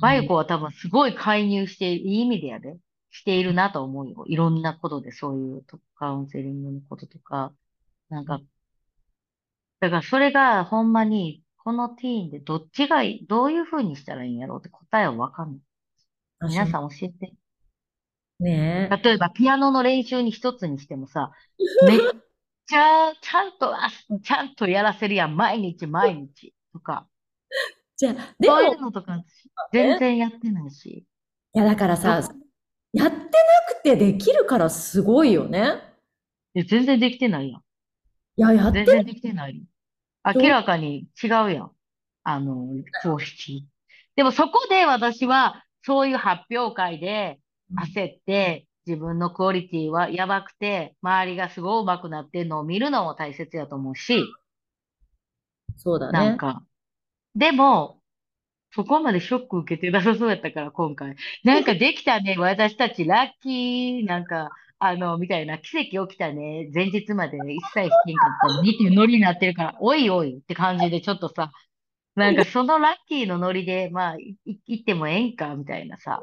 [0.00, 2.76] マユコは多分すごい介入して、いい意味でやで、
[3.10, 4.24] しているなと思うよ。
[4.26, 7.54] いろんなことで、そういうとカウンセリングのこととか、
[8.10, 8.40] なんか、
[9.80, 15.60] だからそれがほんまに、このティーンでどっちがいい、どういう風にしたらいいんやろうって答えはわかんない。
[16.48, 17.34] 皆さん教えて。
[18.40, 18.50] ね
[18.94, 18.98] え。
[19.02, 21.32] 例えば、ピアノの練習に一つにしてもさ、
[21.80, 22.00] めっ
[22.66, 23.90] ちゃ、ちゃんと、あ、
[24.22, 25.36] ちゃんとやらせるやん。
[25.36, 26.54] 毎日毎日。
[26.72, 27.08] とか。
[27.96, 29.24] じゃあ、でそういも、うのとか、
[29.72, 31.06] 全然やってないし。
[31.54, 32.22] いや、だからさ、
[32.92, 35.82] やってなくてできるからすごいよね。
[36.54, 37.60] いや全然できてないやん。
[37.60, 39.62] いや、やって全然できてない。
[40.24, 41.70] 明らかに違うやん。
[42.24, 42.68] あの、
[43.02, 43.64] クオリティ。
[44.16, 47.40] でもそこで私は、そういう発表会で
[47.76, 54.24] 焦って、自分のクオリティはやばくて、周りがすごい上手くなってるのを見るのも大切やと思うし、
[55.76, 56.18] そうだね。
[56.18, 56.62] なんか、
[57.34, 57.97] でも、
[58.78, 61.16] そこまでショック受けてなさそうやったから、今回。
[61.42, 71.50] なんかできたね、私たちラッキー、なんか、あの、みたいな、奇跡起きたね、前日まで一切弾けんかったのにっていうノリになってるから、おいおいって感じでちょっとさ、
[72.18, 76.20] なんかそのラッキーのノリで、まあ、行ってもええんか、みたいなさ。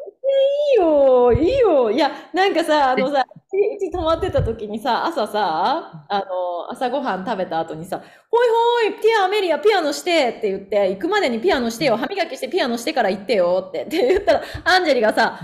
[0.76, 1.92] いいよ、いいよ。
[1.92, 8.48] いや、なんかさ、あのさ、うち泊まってた時にさ、朝さ、あの、朝ごはん食べた後にさ、ほい
[8.90, 15.40] ほい、ピア、アメリア、ピアノしてって言って、行くまでにピアノしてよ、歯磨きしてピアノしてから行ってよって、って言ったら、アンジェリがさ、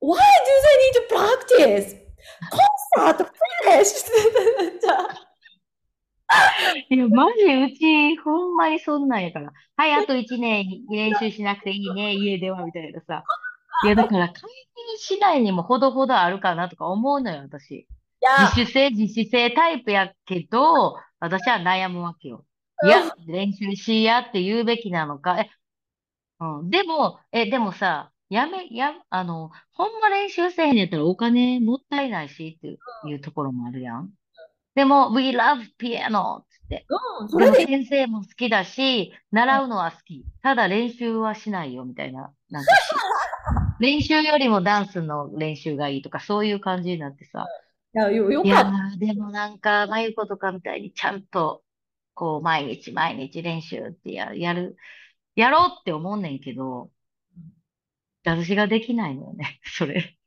[0.00, 2.08] Why do they need to practice?
[2.50, 5.27] コンサートフィニッシュってじゃあ
[6.90, 9.52] いや、マジ、うち、ほんまにそんなんやから。
[9.76, 13.24] はい、あと一年練習しなくていいね、 家では、みたいなさ。
[13.84, 17.86] いや、だから、介入しないにもほどほどあるかなとか思うのよ、私。
[18.20, 22.44] 自主性、自主性タイプやけど、私は悩むわけよ。
[22.84, 25.40] いや、練習しやって言うべきなのか。
[25.40, 25.50] え、
[26.40, 26.70] うん。
[26.70, 34.12] でも、え、でもさ、やめ、や、あの、ほんま練習せえへんやったらお金もったいないしっていうところもあるやん。
[34.78, 36.44] でも、We love piano!
[36.48, 36.86] つって。
[37.20, 40.24] うん、それで、先生も好きだし、習うのは好き。
[40.40, 42.32] ただ練習はしないよ、みたいな。
[42.48, 42.78] なんかし、
[43.80, 47.48] 練習よりもダンスの練習がいいとか、そういう感じになってさ。
[47.92, 48.70] いや、よ、よいやかった。
[48.94, 51.64] ー、でもなんか、まゆことかみたいにちゃんと、
[52.14, 54.76] こう、毎日毎日練習ってや、やる、
[55.34, 56.92] やろうって思うねんけど、
[58.22, 60.17] 私ができないのよね、それ。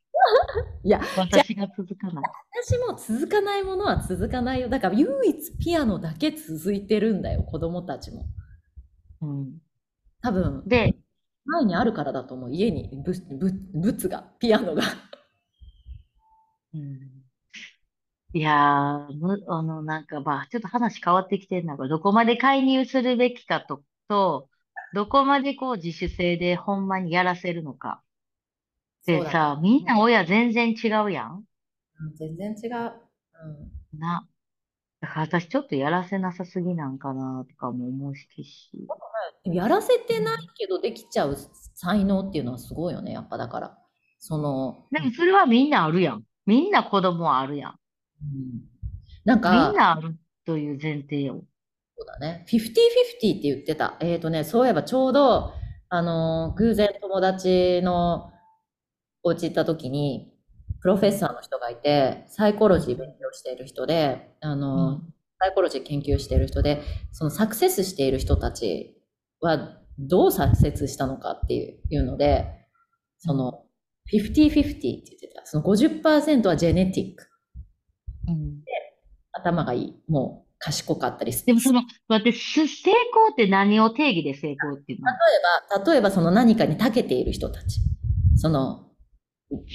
[0.84, 2.24] いや、私が続かない。
[2.64, 4.68] 私も続かないものは続かないよ。
[4.68, 8.26] だから唯一ピアノだけ続いてるんだよ、子供たちも。
[9.20, 9.58] うん。
[10.22, 10.96] 多分、で、
[11.44, 12.52] 前にあるからだと思う。
[12.52, 14.82] 家にブ、ブ、物が、ピアノが。
[16.74, 17.22] うん
[18.34, 24.48] いやー、む、あの、なんか、まあ、ちょっと話変わってきてるんだけど、どこまで介入するべきかと、と、
[24.94, 28.02] どこまでこう自主性でほんまにやらせるのか。
[29.06, 31.44] でさ、みんな親全然違うやん
[32.00, 32.92] うん全然違う。
[33.44, 34.28] うんな。
[35.00, 38.28] だから私ちょっとやらせなさすぎなんかなとかも思うし。
[39.44, 41.36] やらせてないけどできちゃう
[41.74, 43.78] 才能っていうのはすごいよね、やっぱだから。
[44.18, 46.24] その、でもそれはみんなあるやん。
[46.46, 47.78] みんな子供はあるやん。
[48.22, 48.62] うん
[49.24, 51.44] なんみかん、なあるという前提よ。
[51.96, 52.44] そうだね。
[52.48, 53.96] 50-50って言ってた。
[54.00, 55.52] えっとね、そういえばちょうど、
[55.88, 58.31] あのー偶然友達の
[59.22, 60.32] お家行った時に、
[60.80, 65.14] プロフェッサーの人がいて、サイコロジー勉強している人で、あの、うん
[65.44, 68.96] サイコロジー研究している人で、そのサクセスしている人たち
[69.40, 72.46] はどうサクセスしたのかっていうので、
[73.18, 73.64] その、
[74.12, 75.44] 50-50って言ってた。
[75.44, 77.26] その50%はジェネティック。
[78.28, 78.62] うん
[79.32, 80.02] 頭がいい。
[80.06, 85.06] もう賢かったりすでもその、待って、す成功って何を定義で成功っていうの？
[85.10, 85.16] 例
[85.80, 87.80] えば、例えばその何かに長けている人たち。
[88.36, 88.91] その、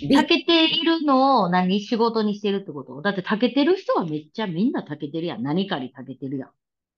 [0.01, 3.01] び長けているのを何仕事にしてるってこと？
[3.01, 5.43] だって長けてる人はめっちゃみんな長けてるやん。
[5.43, 6.49] 何かに長けてるやん。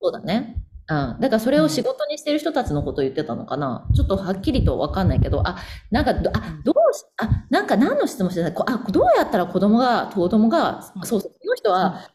[0.02, 0.56] そうだね。
[0.88, 1.18] うん。
[1.20, 3.88] だからそれを仕事にしてる人たちのことを言ってたのかな？
[3.96, 5.58] ちょっとはっきりとわかんないけど、あ、
[5.92, 8.52] なんかど、あ、どうし、あ、なんか何の質問してた？
[8.52, 12.10] こあ、どうやったら子供が、子供が、うんそうそう、その人は、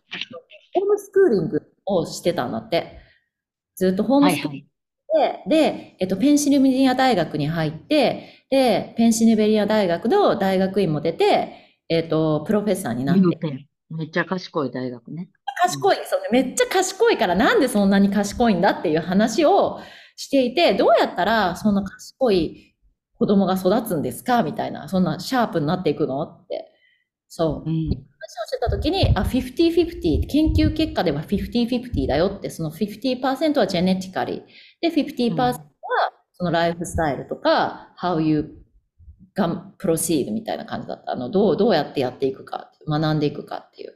[0.75, 2.99] ホームスクーリングをしてたんだって。
[3.77, 5.49] ずっとホームスクーリングはいはい。
[5.49, 15.29] で、で、えっと、ペンシルベニア大学に入って、で、ペンシルベニア大学の大学院も出て、えっと、プロフェッサーになってめっちゃ賢い大学ね。
[15.61, 19.81] 賢い、そうね、めっちゃ賢いからなんでそんなに賢いんだっていう話を
[20.15, 22.77] していて、どうやったらそんな賢い
[23.19, 26.71] 子供が育つんですかみたいな、そんなシャープになっていくのって。
[27.27, 27.69] そう。
[27.69, 27.89] うん。
[27.89, 34.43] 話をしてた時に、あ、50-50、研究結果では50-50だよって、その50%はジェネティカリー。
[34.81, 35.64] で、50%は
[36.35, 38.65] そのライフスタイルとか、how you
[39.79, 41.13] proceed みたいな感じだった。
[41.13, 43.95] あの、どう、どうやってやっていくか、学んでいくかっていう。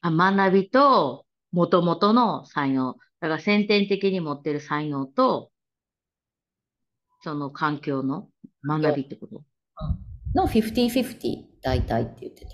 [0.00, 2.96] あ学びと、元々の才能。
[3.20, 5.50] だから先天的に持ってる才能と、
[7.22, 8.28] その環境の
[8.66, 9.44] 学びってこと。
[10.34, 12.50] の50-50大体って言ってた。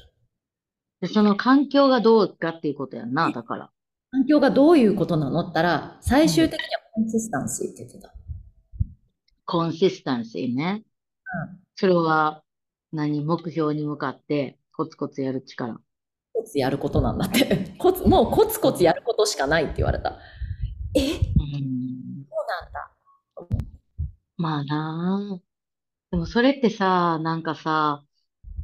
[1.00, 3.70] で、その環境がどうかっていうことやんな、だから。
[4.10, 8.17] 環境がどういうことなのったら、最終的にはコンシスタンシーって言ってた。
[9.50, 10.84] コンシスタンシーね。
[11.52, 12.42] うんそれは、
[12.92, 15.78] 何、目標に向かってコツコツやる力。
[16.32, 17.72] コツやることなんだって。
[17.78, 20.18] コツ、もうコツコツやることしかないって言われた。
[20.94, 21.00] え？
[21.00, 22.26] そううん。
[22.48, 22.92] なんだ。
[24.36, 25.40] まあなあ。
[26.10, 28.02] でもそれってさ、なんかさ、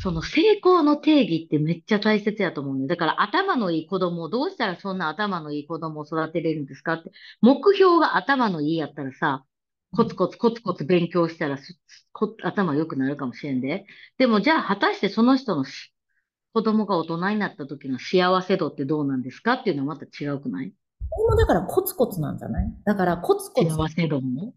[0.00, 2.88] その成功の定義ってめっちゃ大切やと思うね。
[2.88, 7.12] だから頭のいい子供をどうしたらそんな頭のいい子供を育てれるんですかって。
[7.40, 9.44] 目標が頭のいいやったらさ、
[9.96, 11.78] コツコツコツコツ勉強したらす
[12.12, 13.86] こ頭良くなるかもしれんで。
[14.18, 15.92] でもじゃあ果たしてその人のし
[16.52, 20.72] 子供が大人になった時の幸せ度ってどうなんですかっていうのはまた違うくない？
[21.10, 22.72] これもだからコツコツなんじゃない？
[22.84, 23.70] だからコツコツ。
[23.70, 24.54] 幸せ度も？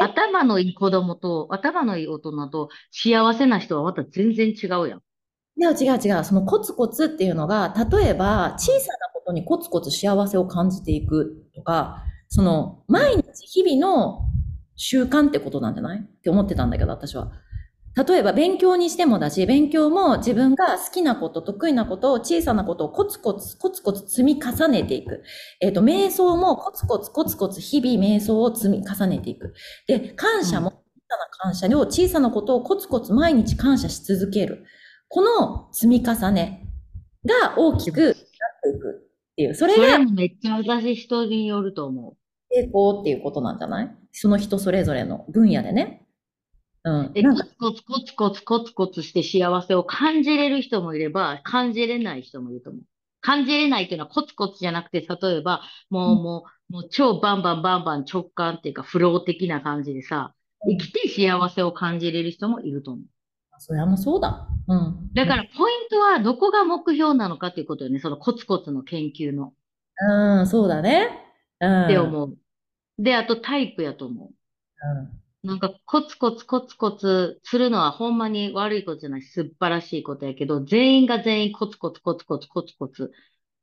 [0.00, 0.04] え？
[0.04, 4.98] 頭のいい子供と、頭のいい大人と幸せな人はまた全然違うやん。
[4.98, 6.24] いや、違う違う。
[6.24, 14.28] そのコツコツっていうのが、例えば小さなことにコツコツ幸せを感じていくとか、その毎日日々の
[14.76, 16.00] 習慣ってことなんじゃない？
[16.00, 17.32] って思ってたんだけど、私は。
[17.96, 25.22] 例えば勉強にしてもだし、勉強も自分が好きなこと、得意なことを小さなことをコツコツ、コツコツ積み重ねていく。
[25.62, 29.54] えっ、と、瞑想もコツコツ、コツコツ日々瞑想を積み重ねていく。
[29.86, 30.74] で、感謝も小
[31.08, 34.66] さな感謝を小さなことをコツコツ毎日感謝し続ける。
[35.08, 36.68] この積み重ね
[37.24, 38.14] が大きくなって
[38.76, 39.54] いくっていう。
[39.54, 42.16] それがそれもめっちゃ私人によると思う。
[42.52, 43.96] 成功っていうことなんじゃない？
[44.18, 46.06] その人それぞれの分野でね。
[46.84, 47.12] うん。
[47.12, 52.82] で、コツコツコツコツコツコツして幸せを感じれる人もいれば、感じれない人もいると思う。
[53.20, 55.60] 感じれないっていうのはコツコツじゃなくて、例えば、
[55.90, 60.32] もう、うんもう、もう超バンバンバンバン直感っていうか、フロー的な感じでさ、
[60.66, 63.04] 生きて幸せを感じれる人もいると思う。
[63.58, 64.48] それはもうそうだ。
[64.66, 65.10] うん。
[65.12, 68.00] だから、ポイントはどこが目標なのかっていうことよね。
[68.00, 69.52] そのコツコツの研究の。
[69.98, 71.10] うん、そうだね。
[71.60, 71.84] うん。
[71.84, 72.38] って思う。
[72.98, 74.28] で、あとタイプやと思う。
[74.28, 75.22] うん。
[75.46, 83.12] なんかコツコツコツコツするのはほんまに悪いことじゃないし、素晴らしいことやけど、全員が全員コツコツコツコツコツコツ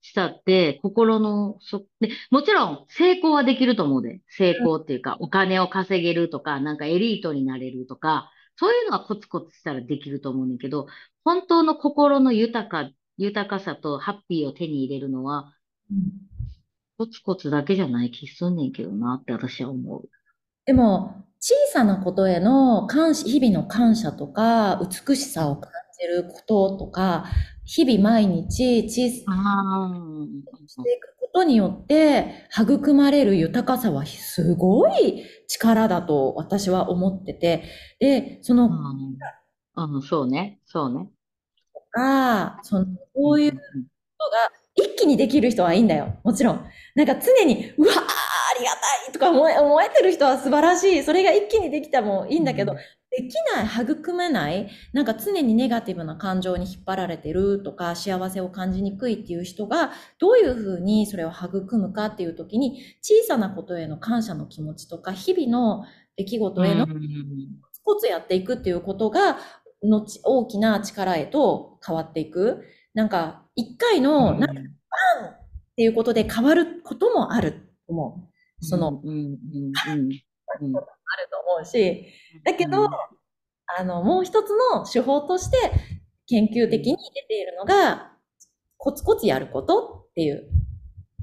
[0.02, 4.22] したって、心のそ、で、もちろん成功はできると思うで。
[4.30, 10.88] 成功っていうか、お金を稼げるとか、なんかエリートになれるとか、そういうのはコツコツしたらできると思うんだけど、
[11.24, 15.54] 本当の心の豊か、豊かさとハッピーを手に入れるのは、
[15.92, 16.33] うん
[16.98, 20.10] コツコツだけじゃない気すんねんけどなって私は思う。
[20.66, 27.26] でも、小さなことへの感謝、日々の感謝とか、美しさを感じることとか、
[27.66, 29.90] 日々毎日小さあ
[30.52, 37.64] くしていくことによって、育まれる豊かさはすごい力だと私は思ってて、
[38.00, 38.70] で、その、
[39.76, 41.10] あ、うん、そうね、そうね。
[41.94, 46.18] が、その、こういうことが一気にできる人はいいんだよ。
[46.24, 46.66] もちろん。
[46.96, 48.02] なんか常に、うわー、あ
[48.60, 51.04] りがたいとか思え、思えてる人は素晴らしい。
[51.04, 52.78] それが一気にできたもいいんだけど、うん
[53.16, 65.86] できない、育めない、なんか常にネガティブな感情に引っ張られてるとか、幸せを感じにくいっていう人が、どういうふうにそれを育むかっていう時に、小さなことへの感謝の気持ちとか、日々の
[66.18, 66.88] 出来事への
[67.84, 69.38] コツやっていくっていうことが、
[69.84, 72.64] のち大きな力へと変わっていく。
[72.96, 74.62] なんか、一回の、なんか、
[75.22, 78.30] バンっていうことで変わることもあると思
[78.62, 78.66] う。
[78.66, 80.10] その、うんうんうん
[80.62, 80.76] うん。
[80.76, 80.80] ある
[81.32, 82.06] と思うし、
[82.44, 82.90] だけど、うん。
[83.78, 85.58] あの、もう一つの手法として
[86.28, 88.12] 研究的に出ているのが、
[88.78, 90.50] コツコツやることっていう、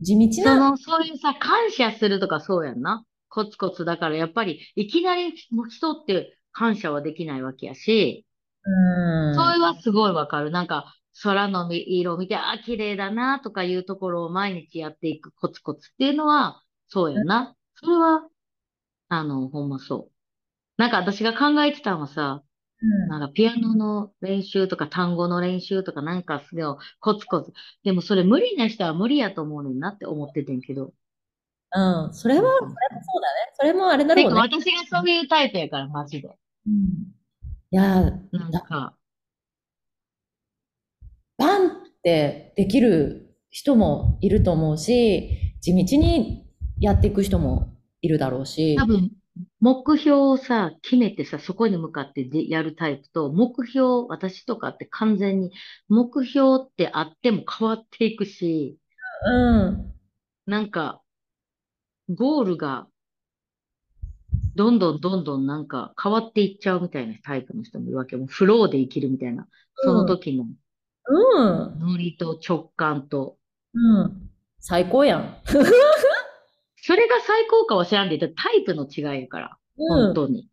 [0.02, 3.04] 地道そな、の、そういうさ、感謝するとかそうやんな。
[3.28, 8.26] コツコツだから、やっぱり、いきなり人って感謝はできないわけやし、
[8.64, 9.34] うん。
[9.34, 10.50] それはすごいわかる。
[10.50, 17.56] なんか、空の色を見て、あ、綺麗だなとかいうところを毎日やっていくコツコツっていうのは、そうやな。
[17.74, 18.28] それは、
[19.08, 20.12] あの、ほんまそう。
[20.76, 22.42] なんか私が考えてたのはさ、
[23.08, 27.52] なんかピアノの練習とか単語の練習とかなんかすごいコツコツ。
[27.84, 30.94] でもそれ無理な人は無理やと思うねんなって思っててんけど。
[31.74, 32.04] うん。
[32.06, 32.14] うん。
[32.14, 33.52] それは、それもそうだね。
[33.54, 34.40] それもあれだろうね。
[34.40, 36.28] 私がそういうタイプやから、マジで。
[36.66, 37.20] うん
[37.72, 38.96] いやー、なんか、
[41.38, 46.46] バンってできる人もいると思うし、地道に
[46.80, 48.76] やっていく人もいるだろうし。
[48.76, 49.10] 多分、
[49.60, 55.52] 目標をさ、決めてさ、そこに向かってでやるタイプと、目標、私とかって完全に、
[55.88, 58.78] 目標ってあっても変わっていくし、
[59.26, 59.92] うん。
[60.46, 61.02] なんか、
[62.08, 62.86] ゴールが、
[64.56, 68.16] どんどんどんどんなんか変わっていっちゃうみたいなタイプの人もいるわけ。
[68.16, 69.46] もうフローで生きるみたいな。
[69.76, 70.54] その時のうん。
[71.12, 73.36] ノリと直感と。
[73.74, 74.30] うん。
[74.58, 75.36] 最高やん。
[76.82, 79.58] それが最高かは知らんで、タイプの違いやから。
[79.78, 80.06] うん。
[80.06, 80.48] 本当に。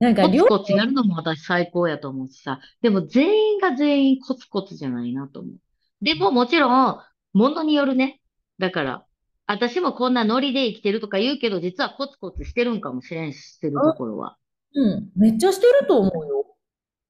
[0.00, 2.60] なんか、コツ両コツやるのも私最高やと思うしさ。
[2.82, 5.54] でも全員が全員コツコツじゃないなと思う。
[6.02, 6.98] でももちろん、
[7.32, 8.20] ものによるね。
[8.58, 9.06] だから、
[9.46, 14.36] 私もこんなノリで生きてるとか言うけど、実はコツコツしてるんかもしれんし、してるところは。
[14.74, 15.10] うん。
[15.16, 16.46] めっちゃしてると思うよ。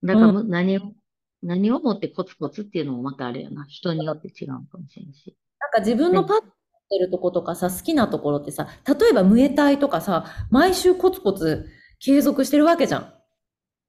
[0.02, 0.92] だからむ、何を、
[1.44, 3.64] 何をもってコツコツっていうのもまたあれやな。
[3.68, 5.36] 人によって違うかもしれんし。
[5.60, 11.66] なんか自分のパッてるとことかさ、好きなところってさ、例えばムエタイとかさ、毎週コツコツ
[12.00, 13.00] 継続してるわけじゃん。
[13.02, 13.24] あ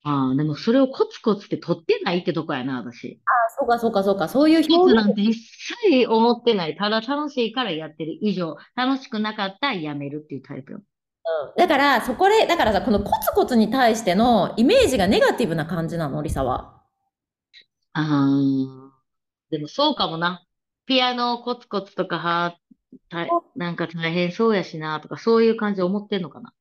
[0.03, 3.20] ああ、でもそれをコツコツって取ってないってとこやな、私。
[3.58, 4.93] そうかそうかそうか、そういうコツ。
[4.93, 6.76] なんて一切思ってない。
[6.76, 10.82] ただ楽しいからやってる以上、楽しくなかったらやめるっていうタイプよ。
[11.58, 16.74] だから、そこで、だからさ、このコツコツに対してのイメージがネガティブな感じなの、リサは。
[17.98, 18.91] ああ、
[19.52, 20.46] でもそうかもな。
[20.86, 22.58] ピアノをコツコツとかは、
[23.10, 23.26] た
[23.56, 26.50] なんか大変そうやしなとか、そういう感じで思ってんのかな。
[26.50, 26.56] か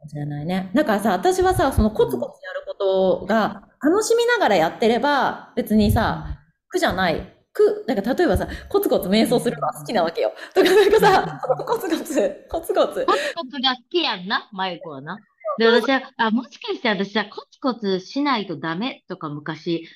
[0.00, 0.70] もしれないね。
[0.74, 7.34] だからさ、私はさ、そのコツコツやることが楽しみながらやってれば、別にさ、苦じゃない。
[7.52, 10.32] 苦、なんか例えばさ、コツコツ瞑想するのは好きなわけよ。
[10.54, 13.04] とかなんかさ、コツコツ、コツコツ。
[13.06, 15.18] コツコツが好きやんな、マユコはな。
[15.58, 19.88] で、私は、あ、もしかして私はコツコツしないとダメとか昔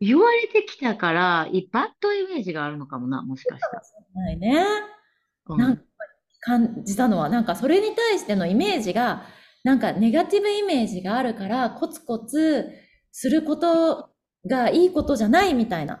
[0.00, 3.82] 言われてきたから、いバッドイメージがあるのかもな、もしかしたら。
[4.14, 4.64] ないね。
[5.48, 5.82] うんなんか
[6.40, 9.24] 感じたのは、なんかそれに対してのイメージが、
[9.64, 12.70] なんかネガティブイメージがあるから、コツコツ
[13.12, 14.10] すること
[14.46, 16.00] がいいことじゃないみたいな。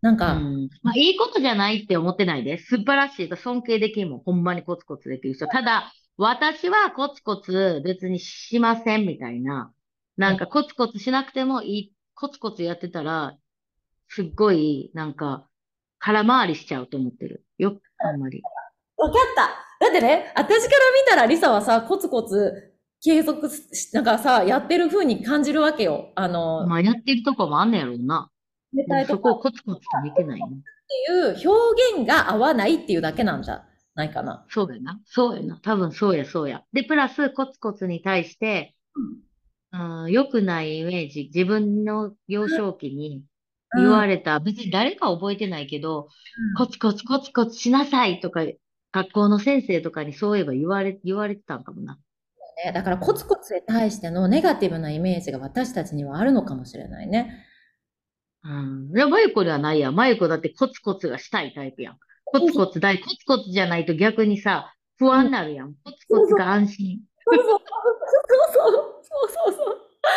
[0.00, 0.68] なんうか、ん。
[0.82, 2.58] まあ、いいことじゃないって思ってないで。
[2.58, 4.20] 素晴らしいと尊敬できるもん。
[4.20, 5.46] ほんまにコツコツできる人。
[5.48, 9.72] ただ、私はコツコツ別にしませんみたいな。
[10.16, 13.36] なんかコツコツしなくてもいい、コツコツやってたら、
[14.08, 15.48] すっごい、なんか、
[15.98, 17.44] 空回りしちゃうと思ってる。
[17.58, 18.42] よ、あんまり。
[18.96, 26.12] わかっただってね、私から見たらリサはさ、コツコツ継続し、なんかさ、やってる風に感じるわけよ。
[26.14, 28.30] あの、まあ、やってるとこもあんねやろうな。
[29.06, 30.46] そこをコツコツと見てないね。
[30.88, 34.44] ていう表現が合わないっていうだけなんじゃないかな。
[34.48, 35.00] そうやな。
[35.06, 35.58] そうやな。
[35.62, 36.62] 多分そうや、そうや。
[36.72, 39.18] で、プラス、コツコツに対して、うん、
[40.08, 43.24] 良くないイメージ、自分の幼少期に
[43.76, 46.08] 言われた、別に誰か覚えてないけど、
[46.56, 48.44] コツコツコツコツしなさいとか、
[48.92, 51.98] 学校の先生とかにそういえば言われ、言われてたんかもな。
[52.64, 57.44] ねだからコツコツに対してのネガティブなイメージが私たちにはあるのかもしれないね。
[58.44, 58.96] うん。
[58.96, 59.94] いや、マユコではないやん。
[59.96, 61.98] マユコだってコツコツがしたいタイプやん。
[62.26, 65.74] コツコツ大、コツコツじゃないと逆にさ、不安になるやん。
[65.82, 67.00] コツコツが安心。
[67.24, 68.93] そうそうそうそう
[69.28, 69.80] そうそう。
[70.04, 70.08] あ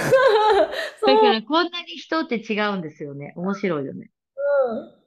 [0.00, 0.70] あ、
[1.00, 1.14] そう。
[1.14, 3.32] だからこんなに人って違うんですよね。
[3.36, 4.10] 面白いよね。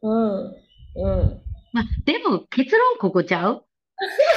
[0.01, 0.55] うん、うん。
[0.95, 1.41] うん。
[1.73, 3.63] まあ、でも結論ここちゃう？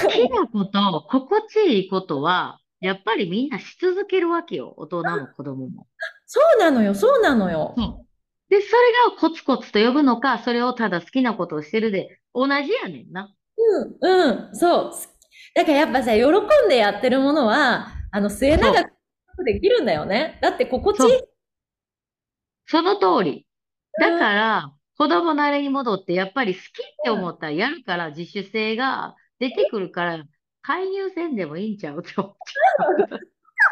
[0.02, 4.72] 好きなこと、心地いいことは、やっぱりみんなし続けるわけよ。
[4.78, 5.86] 大人も子供も。
[6.26, 7.74] そうなのよ、そうなのよ。
[7.76, 8.06] そう。
[8.48, 8.72] で、それ
[9.10, 12.52] がコツコツと呼ぶのか、それをただ好きなことをしてるで、同じ
[12.82, 13.32] やねんな。
[14.02, 14.92] うん、うん、そう。
[15.54, 20.38] だからやっぱさ、喜んでやってるものは、あの、末永くできるんだよね。
[20.42, 21.20] だって心地いい。
[22.66, 23.46] その通り。
[24.00, 26.68] だから、子供なりに戻って、やっぱり好きっ
[27.04, 30.24] て思ったらやるから、自主性が出てくるから、
[30.62, 32.36] 介入せんでもいいんちゃうって思っか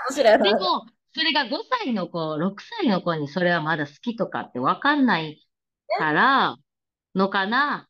[0.09, 0.53] もしれない。
[0.53, 5.47] でも、それが5歳の子、6歳の子にそれはまだ好きとかってわかんない
[5.99, 6.57] から、
[7.15, 7.89] のかな。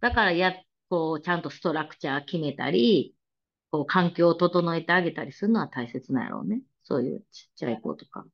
[0.00, 0.54] だからや、
[0.88, 3.14] こう、ちゃんとストラクチャー決めたり、
[3.72, 6.60] こう、環境を整えてあげたりするのは大切なんやろうね。
[6.84, 8.24] そういうちっちゃい子とか、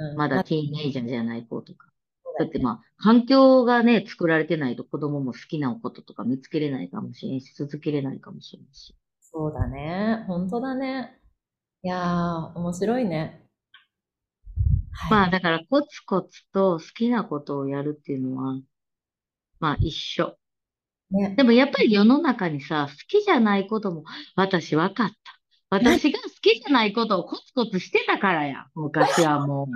[0.00, 1.88] うんまだティーンエイジャーじゃない子とか。
[2.38, 8.94] だってまあ、環境がね、作られてないと子供も好きなこととか見つけれないかもしれんし、続けれないかもしれんし。
[9.20, 10.24] そうだね。
[10.28, 11.18] 本当だね。
[11.82, 13.42] いやー、面白いね。
[14.92, 15.10] はい。
[15.10, 18.60] まあ、だからコツコツと好きなことをやるっていうのは、
[19.58, 20.36] まあ一緒。
[21.10, 21.34] ね。
[21.36, 24.04] でもやっぱり世の中にさ、好きじゃないことも、
[24.36, 25.16] 私分かった。
[25.70, 28.66] 私が好きじゃないことをコツコツしてたからや。
[28.74, 29.66] 昔はもう。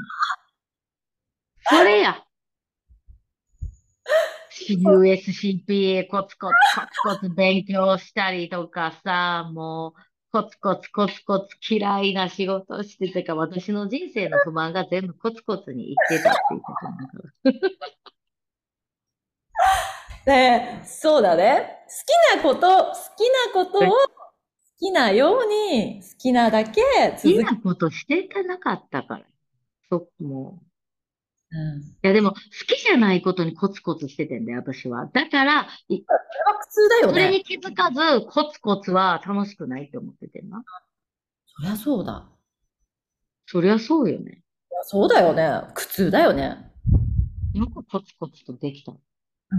[1.64, 2.24] それや。
[4.68, 6.54] USCPA コツコツ
[7.04, 10.00] コツコツ勉強したりとかさ、もう
[10.32, 18.11] コツコツコツコツ嫌いな仕事しててか、私の人生の不満が全部コツコツに生きてたっていうことなんだから。
[20.26, 21.78] ねそうだね。
[22.34, 23.96] 好きなこと、好きなことを好
[24.78, 26.80] きなように、好きなだけ
[27.16, 29.24] 好き続け、なことしてたなかったから。
[29.90, 31.56] そ、もう。
[31.56, 31.82] うん。
[31.82, 35.06] いや、でも、好きじゃないことにコツコツしててんだよ、私は。
[35.12, 36.16] だから、いそれ
[36.46, 37.12] は苦痛だよね。
[37.12, 40.64] それに気づかず、コツコツは楽しくないって思っててんな。
[41.46, 42.26] そりゃそうだ。
[43.46, 44.42] そりゃそうよね。
[44.84, 45.68] そうだよね。
[45.74, 46.72] 苦痛だよね。
[47.54, 48.92] よくコツコツとできた。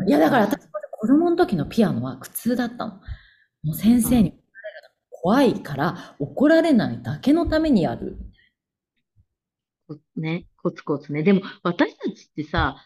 [0.07, 2.93] いや、だから私、子供の時のピアノは苦痛だったの。
[3.63, 8.17] もう先生に怒られるの怖いから、怒られないだけのためにやる。
[9.87, 11.23] こね、コツコツね。
[11.23, 12.77] でも、私たちってさ、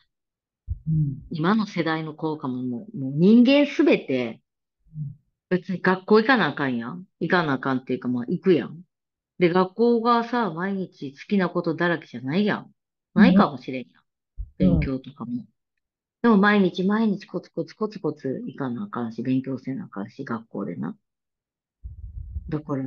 [0.87, 1.23] うん。
[1.31, 4.41] 今の世代の子かも、もう、もう人間すべて、
[5.49, 7.05] 別に学校行かなあかんやん。
[7.19, 8.81] 行かなあかんっていうか、まあ、行くやん。
[9.39, 12.71] で、学校がさ、毎日好きなことだらけじゃないやん。
[13.13, 13.91] ないかもしれんやん。
[13.91, 14.07] うん
[14.57, 15.45] 勉強とかも。
[16.27, 20.97] でも毎日毎日コツコツコツコツ行かなあかんし、勉強せなあかんし、学校でな。
[22.49, 22.83] だから、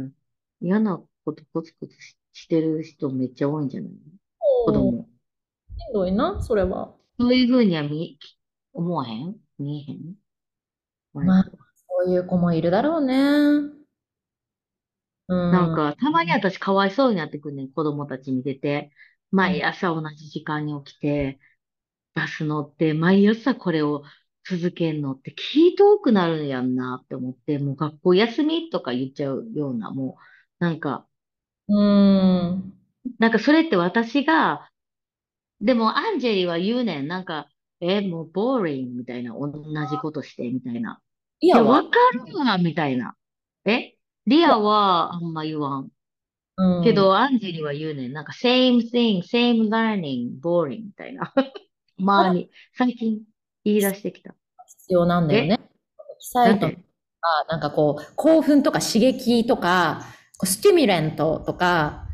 [0.60, 3.92] 嫌なことコツコツししてる人めっちゃ多いんじゃない？
[4.66, 5.08] 子供。
[5.78, 6.94] しんどいな、それは。
[7.18, 8.18] そういうふうには見、
[8.74, 9.36] 思わへん？
[9.58, 10.16] 見えへん？
[11.14, 13.14] まあそういう子もいるだろうね。
[15.28, 15.50] うん。
[15.50, 18.90] なんか、たまに私かわいそうになってくんねん、子供たち見てて。
[19.32, 21.38] 毎朝同じ時間に起きて、
[22.20, 24.02] バス乗って、毎朝これを
[24.48, 30.18] 続けんのって気遠くなるんやんなって思って、もう学校休みとか言っちゃうような、も
[30.60, 31.06] う、なんか、
[31.68, 32.72] うん。
[33.18, 34.70] なんかそれって私が、
[35.60, 37.48] でもアンジェリーは言うねん、なんか、
[37.80, 39.52] え、もうボーリングみたいな、同
[39.90, 41.00] じことして、みたいな。
[41.40, 41.88] いや、わか
[42.28, 43.14] るわ、みたいな。
[43.64, 43.96] え？
[44.26, 45.88] リアはあんま言わん。
[46.56, 46.84] うん。
[46.84, 48.12] けど、アンジェリは言うねん。
[48.12, 51.32] なんか、same thing, same learning, boring みたいな。
[52.00, 53.20] まあに、最近
[53.64, 54.34] 言い出してきた。
[54.66, 55.54] 必要なんだよね。
[55.54, 55.56] エ
[56.18, 56.82] キサイトとなんてか、
[57.48, 60.02] なんかこう、興奮とか刺激とか、
[60.38, 62.06] こうスティミュレントとか、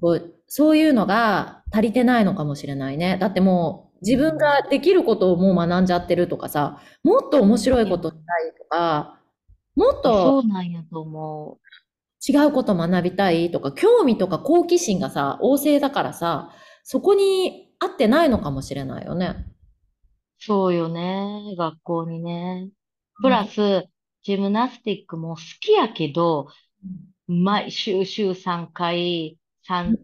[0.00, 3.16] こうそういうのが足りてないのかもしれないね。
[3.18, 9.20] だってもう、自分ができることをもう学んじゃってるとかさ、もっと面白いことしたいとか、
[9.76, 11.58] もっそとうなんやと思
[12.28, 16.50] 違うこと学びたいとか、興味とか好奇心がさ、旺盛だからさ、
[16.82, 19.46] そこに合ってないのかもしれないよね。
[20.40, 20.44] う。
[20.44, 21.54] そうよね。
[21.56, 22.68] 学校にね。
[23.22, 23.84] プラス、
[24.22, 26.48] ジムナスティックも好きやけど、
[27.28, 29.96] 毎週週3回、3、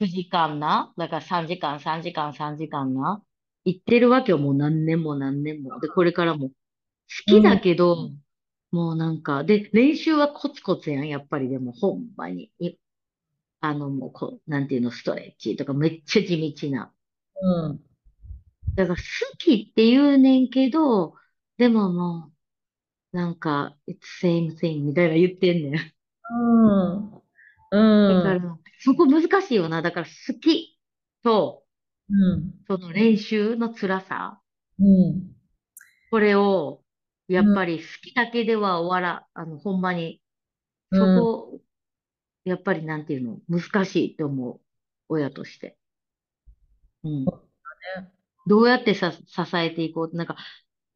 [0.00, 0.92] 9時間な？
[0.96, 3.22] だから3時間、3時間、3時間な？
[3.64, 4.38] 行ってるわけよ。
[4.38, 5.78] もう何年も何年も。
[5.80, 6.48] で、これからも。
[6.48, 6.54] 好
[7.26, 8.10] きだけど、
[8.72, 11.08] もうなんか、で、練習はコツコツやん。
[11.08, 12.50] やっぱりでも、ほんまに。
[13.70, 16.92] いあの、もうこう、なんていうの、ストレッチとかめっちゃ地道な。
[17.42, 17.80] うん。
[18.76, 19.02] だから好
[19.38, 21.14] きって言うねんけど、
[21.56, 22.32] でもも
[23.12, 25.94] う、なんか、it's same thing みたいな言ってんねん。
[26.30, 27.10] うん。
[27.10, 27.20] だ
[27.70, 28.22] うん。
[28.22, 29.82] から、そこ難しいよな。
[29.82, 30.78] だから好き
[31.22, 31.64] と、
[32.08, 32.54] うん。
[32.66, 34.42] その練習の辛さ。
[34.78, 35.34] うん。
[36.10, 36.82] これを、
[37.28, 40.22] やっぱり好きだけでは終わら、あの、ほんまに、
[40.92, 41.60] そこ、
[42.44, 44.60] やっぱりなんていうの、難しいって思う。
[45.08, 45.78] 親として。
[47.02, 47.24] うん。
[48.46, 49.20] どうやってさ、支
[49.56, 50.36] えていこうなんか、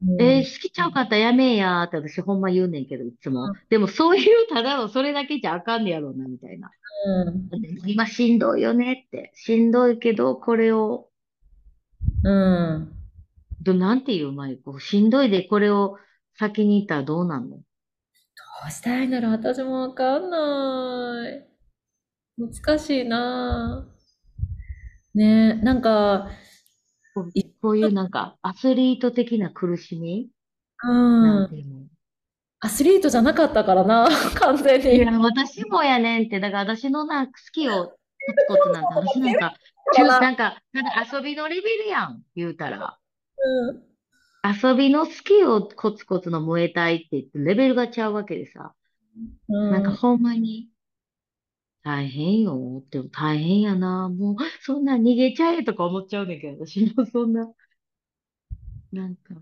[0.03, 3.53] うんえー好きちゃうかったらやめえやーって私ほんま言うねんけど、いつも。
[3.68, 6.70] でもそういうただのそれだけじゃあかんねやろうな、みたいな。
[7.07, 7.49] うん。
[7.84, 9.32] 今しんどいよねって。
[9.34, 11.09] しんどいけど、これを、
[12.22, 12.92] うん。
[13.62, 14.78] ど、なんていうまゆこ。
[14.78, 15.99] しんどいでこれを
[16.34, 17.62] 先に行ったらどうなんのど
[18.67, 21.49] うしたらいいんだろう私もわかんない。
[22.39, 23.87] 難しいな
[25.15, 26.31] ねえ、なんか、
[27.61, 30.31] こういうなんか、アスリート的な苦しみ？
[30.85, 30.93] う
[31.47, 31.89] ん。
[32.61, 34.97] アスリートじゃなかったからな、 完全に。
[34.97, 36.41] いや、私もやねんって。
[36.41, 39.55] だから私のな好きをコツコツなんて、私なんか、
[39.97, 42.99] 中なんか、ただ遊びのレベルやん、言うたら。
[43.39, 43.88] うん。
[44.43, 48.74] 遊びの好きをコツコツの燃えたいって言って、レベルがちゃうわけでさ。
[49.49, 50.68] うんなんかほんまに、
[51.82, 54.09] 大変よって、大変やな。
[54.09, 57.53] もう、そんな逃げちゃえとか思っちゃうねんけど、私もそんな、
[58.93, 59.34] なんか、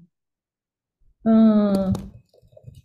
[1.24, 1.92] うん。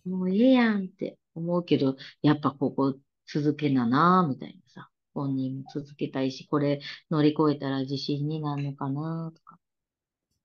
[0.05, 2.95] もうええやんって思うけど、やっぱここ
[3.27, 4.89] 続けなな、みたいなさ。
[5.13, 9.59] 本人も続けたいし、これ乗り越えたら自信になるのかな、とか。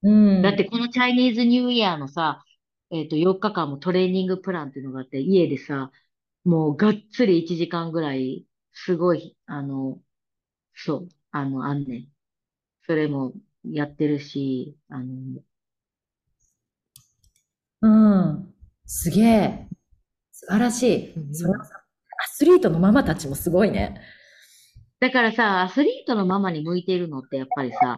[0.06, 0.42] うん。
[0.42, 2.44] だってこのチャイニーズニューイヤーのさ、
[2.90, 5.90] えっと、4日間もトレーニングプランっていうのがあって、家でさ、
[6.44, 10.00] もうがっつり1時間ぐらい、すごい、あの、
[10.74, 12.12] そう、あの、あんねん。
[12.86, 13.34] それも
[13.64, 15.42] やってるし、あの、
[17.82, 18.54] うん。
[18.86, 19.68] すげえ。
[20.32, 21.12] 素晴らしい。
[21.14, 24.00] うんそのアスリートのママたちもすごいね。
[25.00, 27.96] だからさ、アスリートのママに向いてるのってやっぱりさ、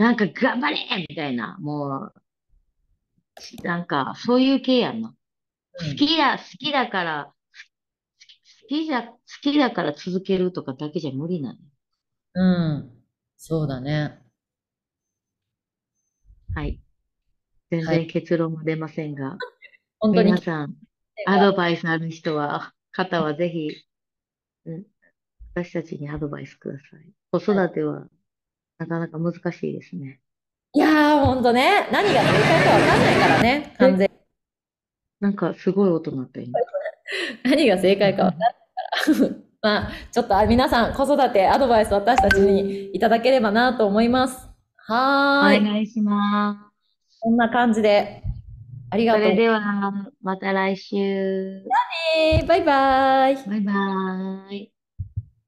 [0.00, 2.10] なんか頑張れみたいな、も
[3.62, 5.14] う、なんかそういう系やんな。
[5.78, 7.34] 好きだ、好きだから、
[8.62, 11.58] 好きじゃ、好きだから続けるとかだけじゃ無理なの。
[12.34, 13.04] うん。
[13.36, 14.20] そうだね。
[16.54, 16.80] はい。
[17.70, 19.36] 全はい然結論も出ませんが、
[19.98, 20.76] 本当に皆さん、
[21.26, 23.68] アドバイスある人は、方はぜひ、
[24.66, 24.84] うん、
[25.54, 27.12] 私たちにアドバイスください。
[27.30, 28.08] 子育ては、
[28.80, 30.20] なかなか難しいですね。
[30.72, 31.86] いやー、ほんとね。
[31.92, 33.74] 何が正解かわかんないからね。
[33.78, 34.16] 完全に。
[35.20, 36.58] なんかすごい音鳴った今。
[37.44, 39.36] 何が正解かわかんないから。
[39.62, 44.48] まあ、ちょっとあ皆さん、子育てアドバイス私たちにいただければなと思います。
[44.76, 45.62] はおーい。
[45.62, 47.18] 願いします。
[47.20, 48.22] こんな感じで。
[48.92, 49.36] ありがとうそれ。
[49.36, 49.60] では、
[50.22, 51.62] また来週。
[52.48, 53.34] バイバイ。
[53.36, 54.72] バイバーイ。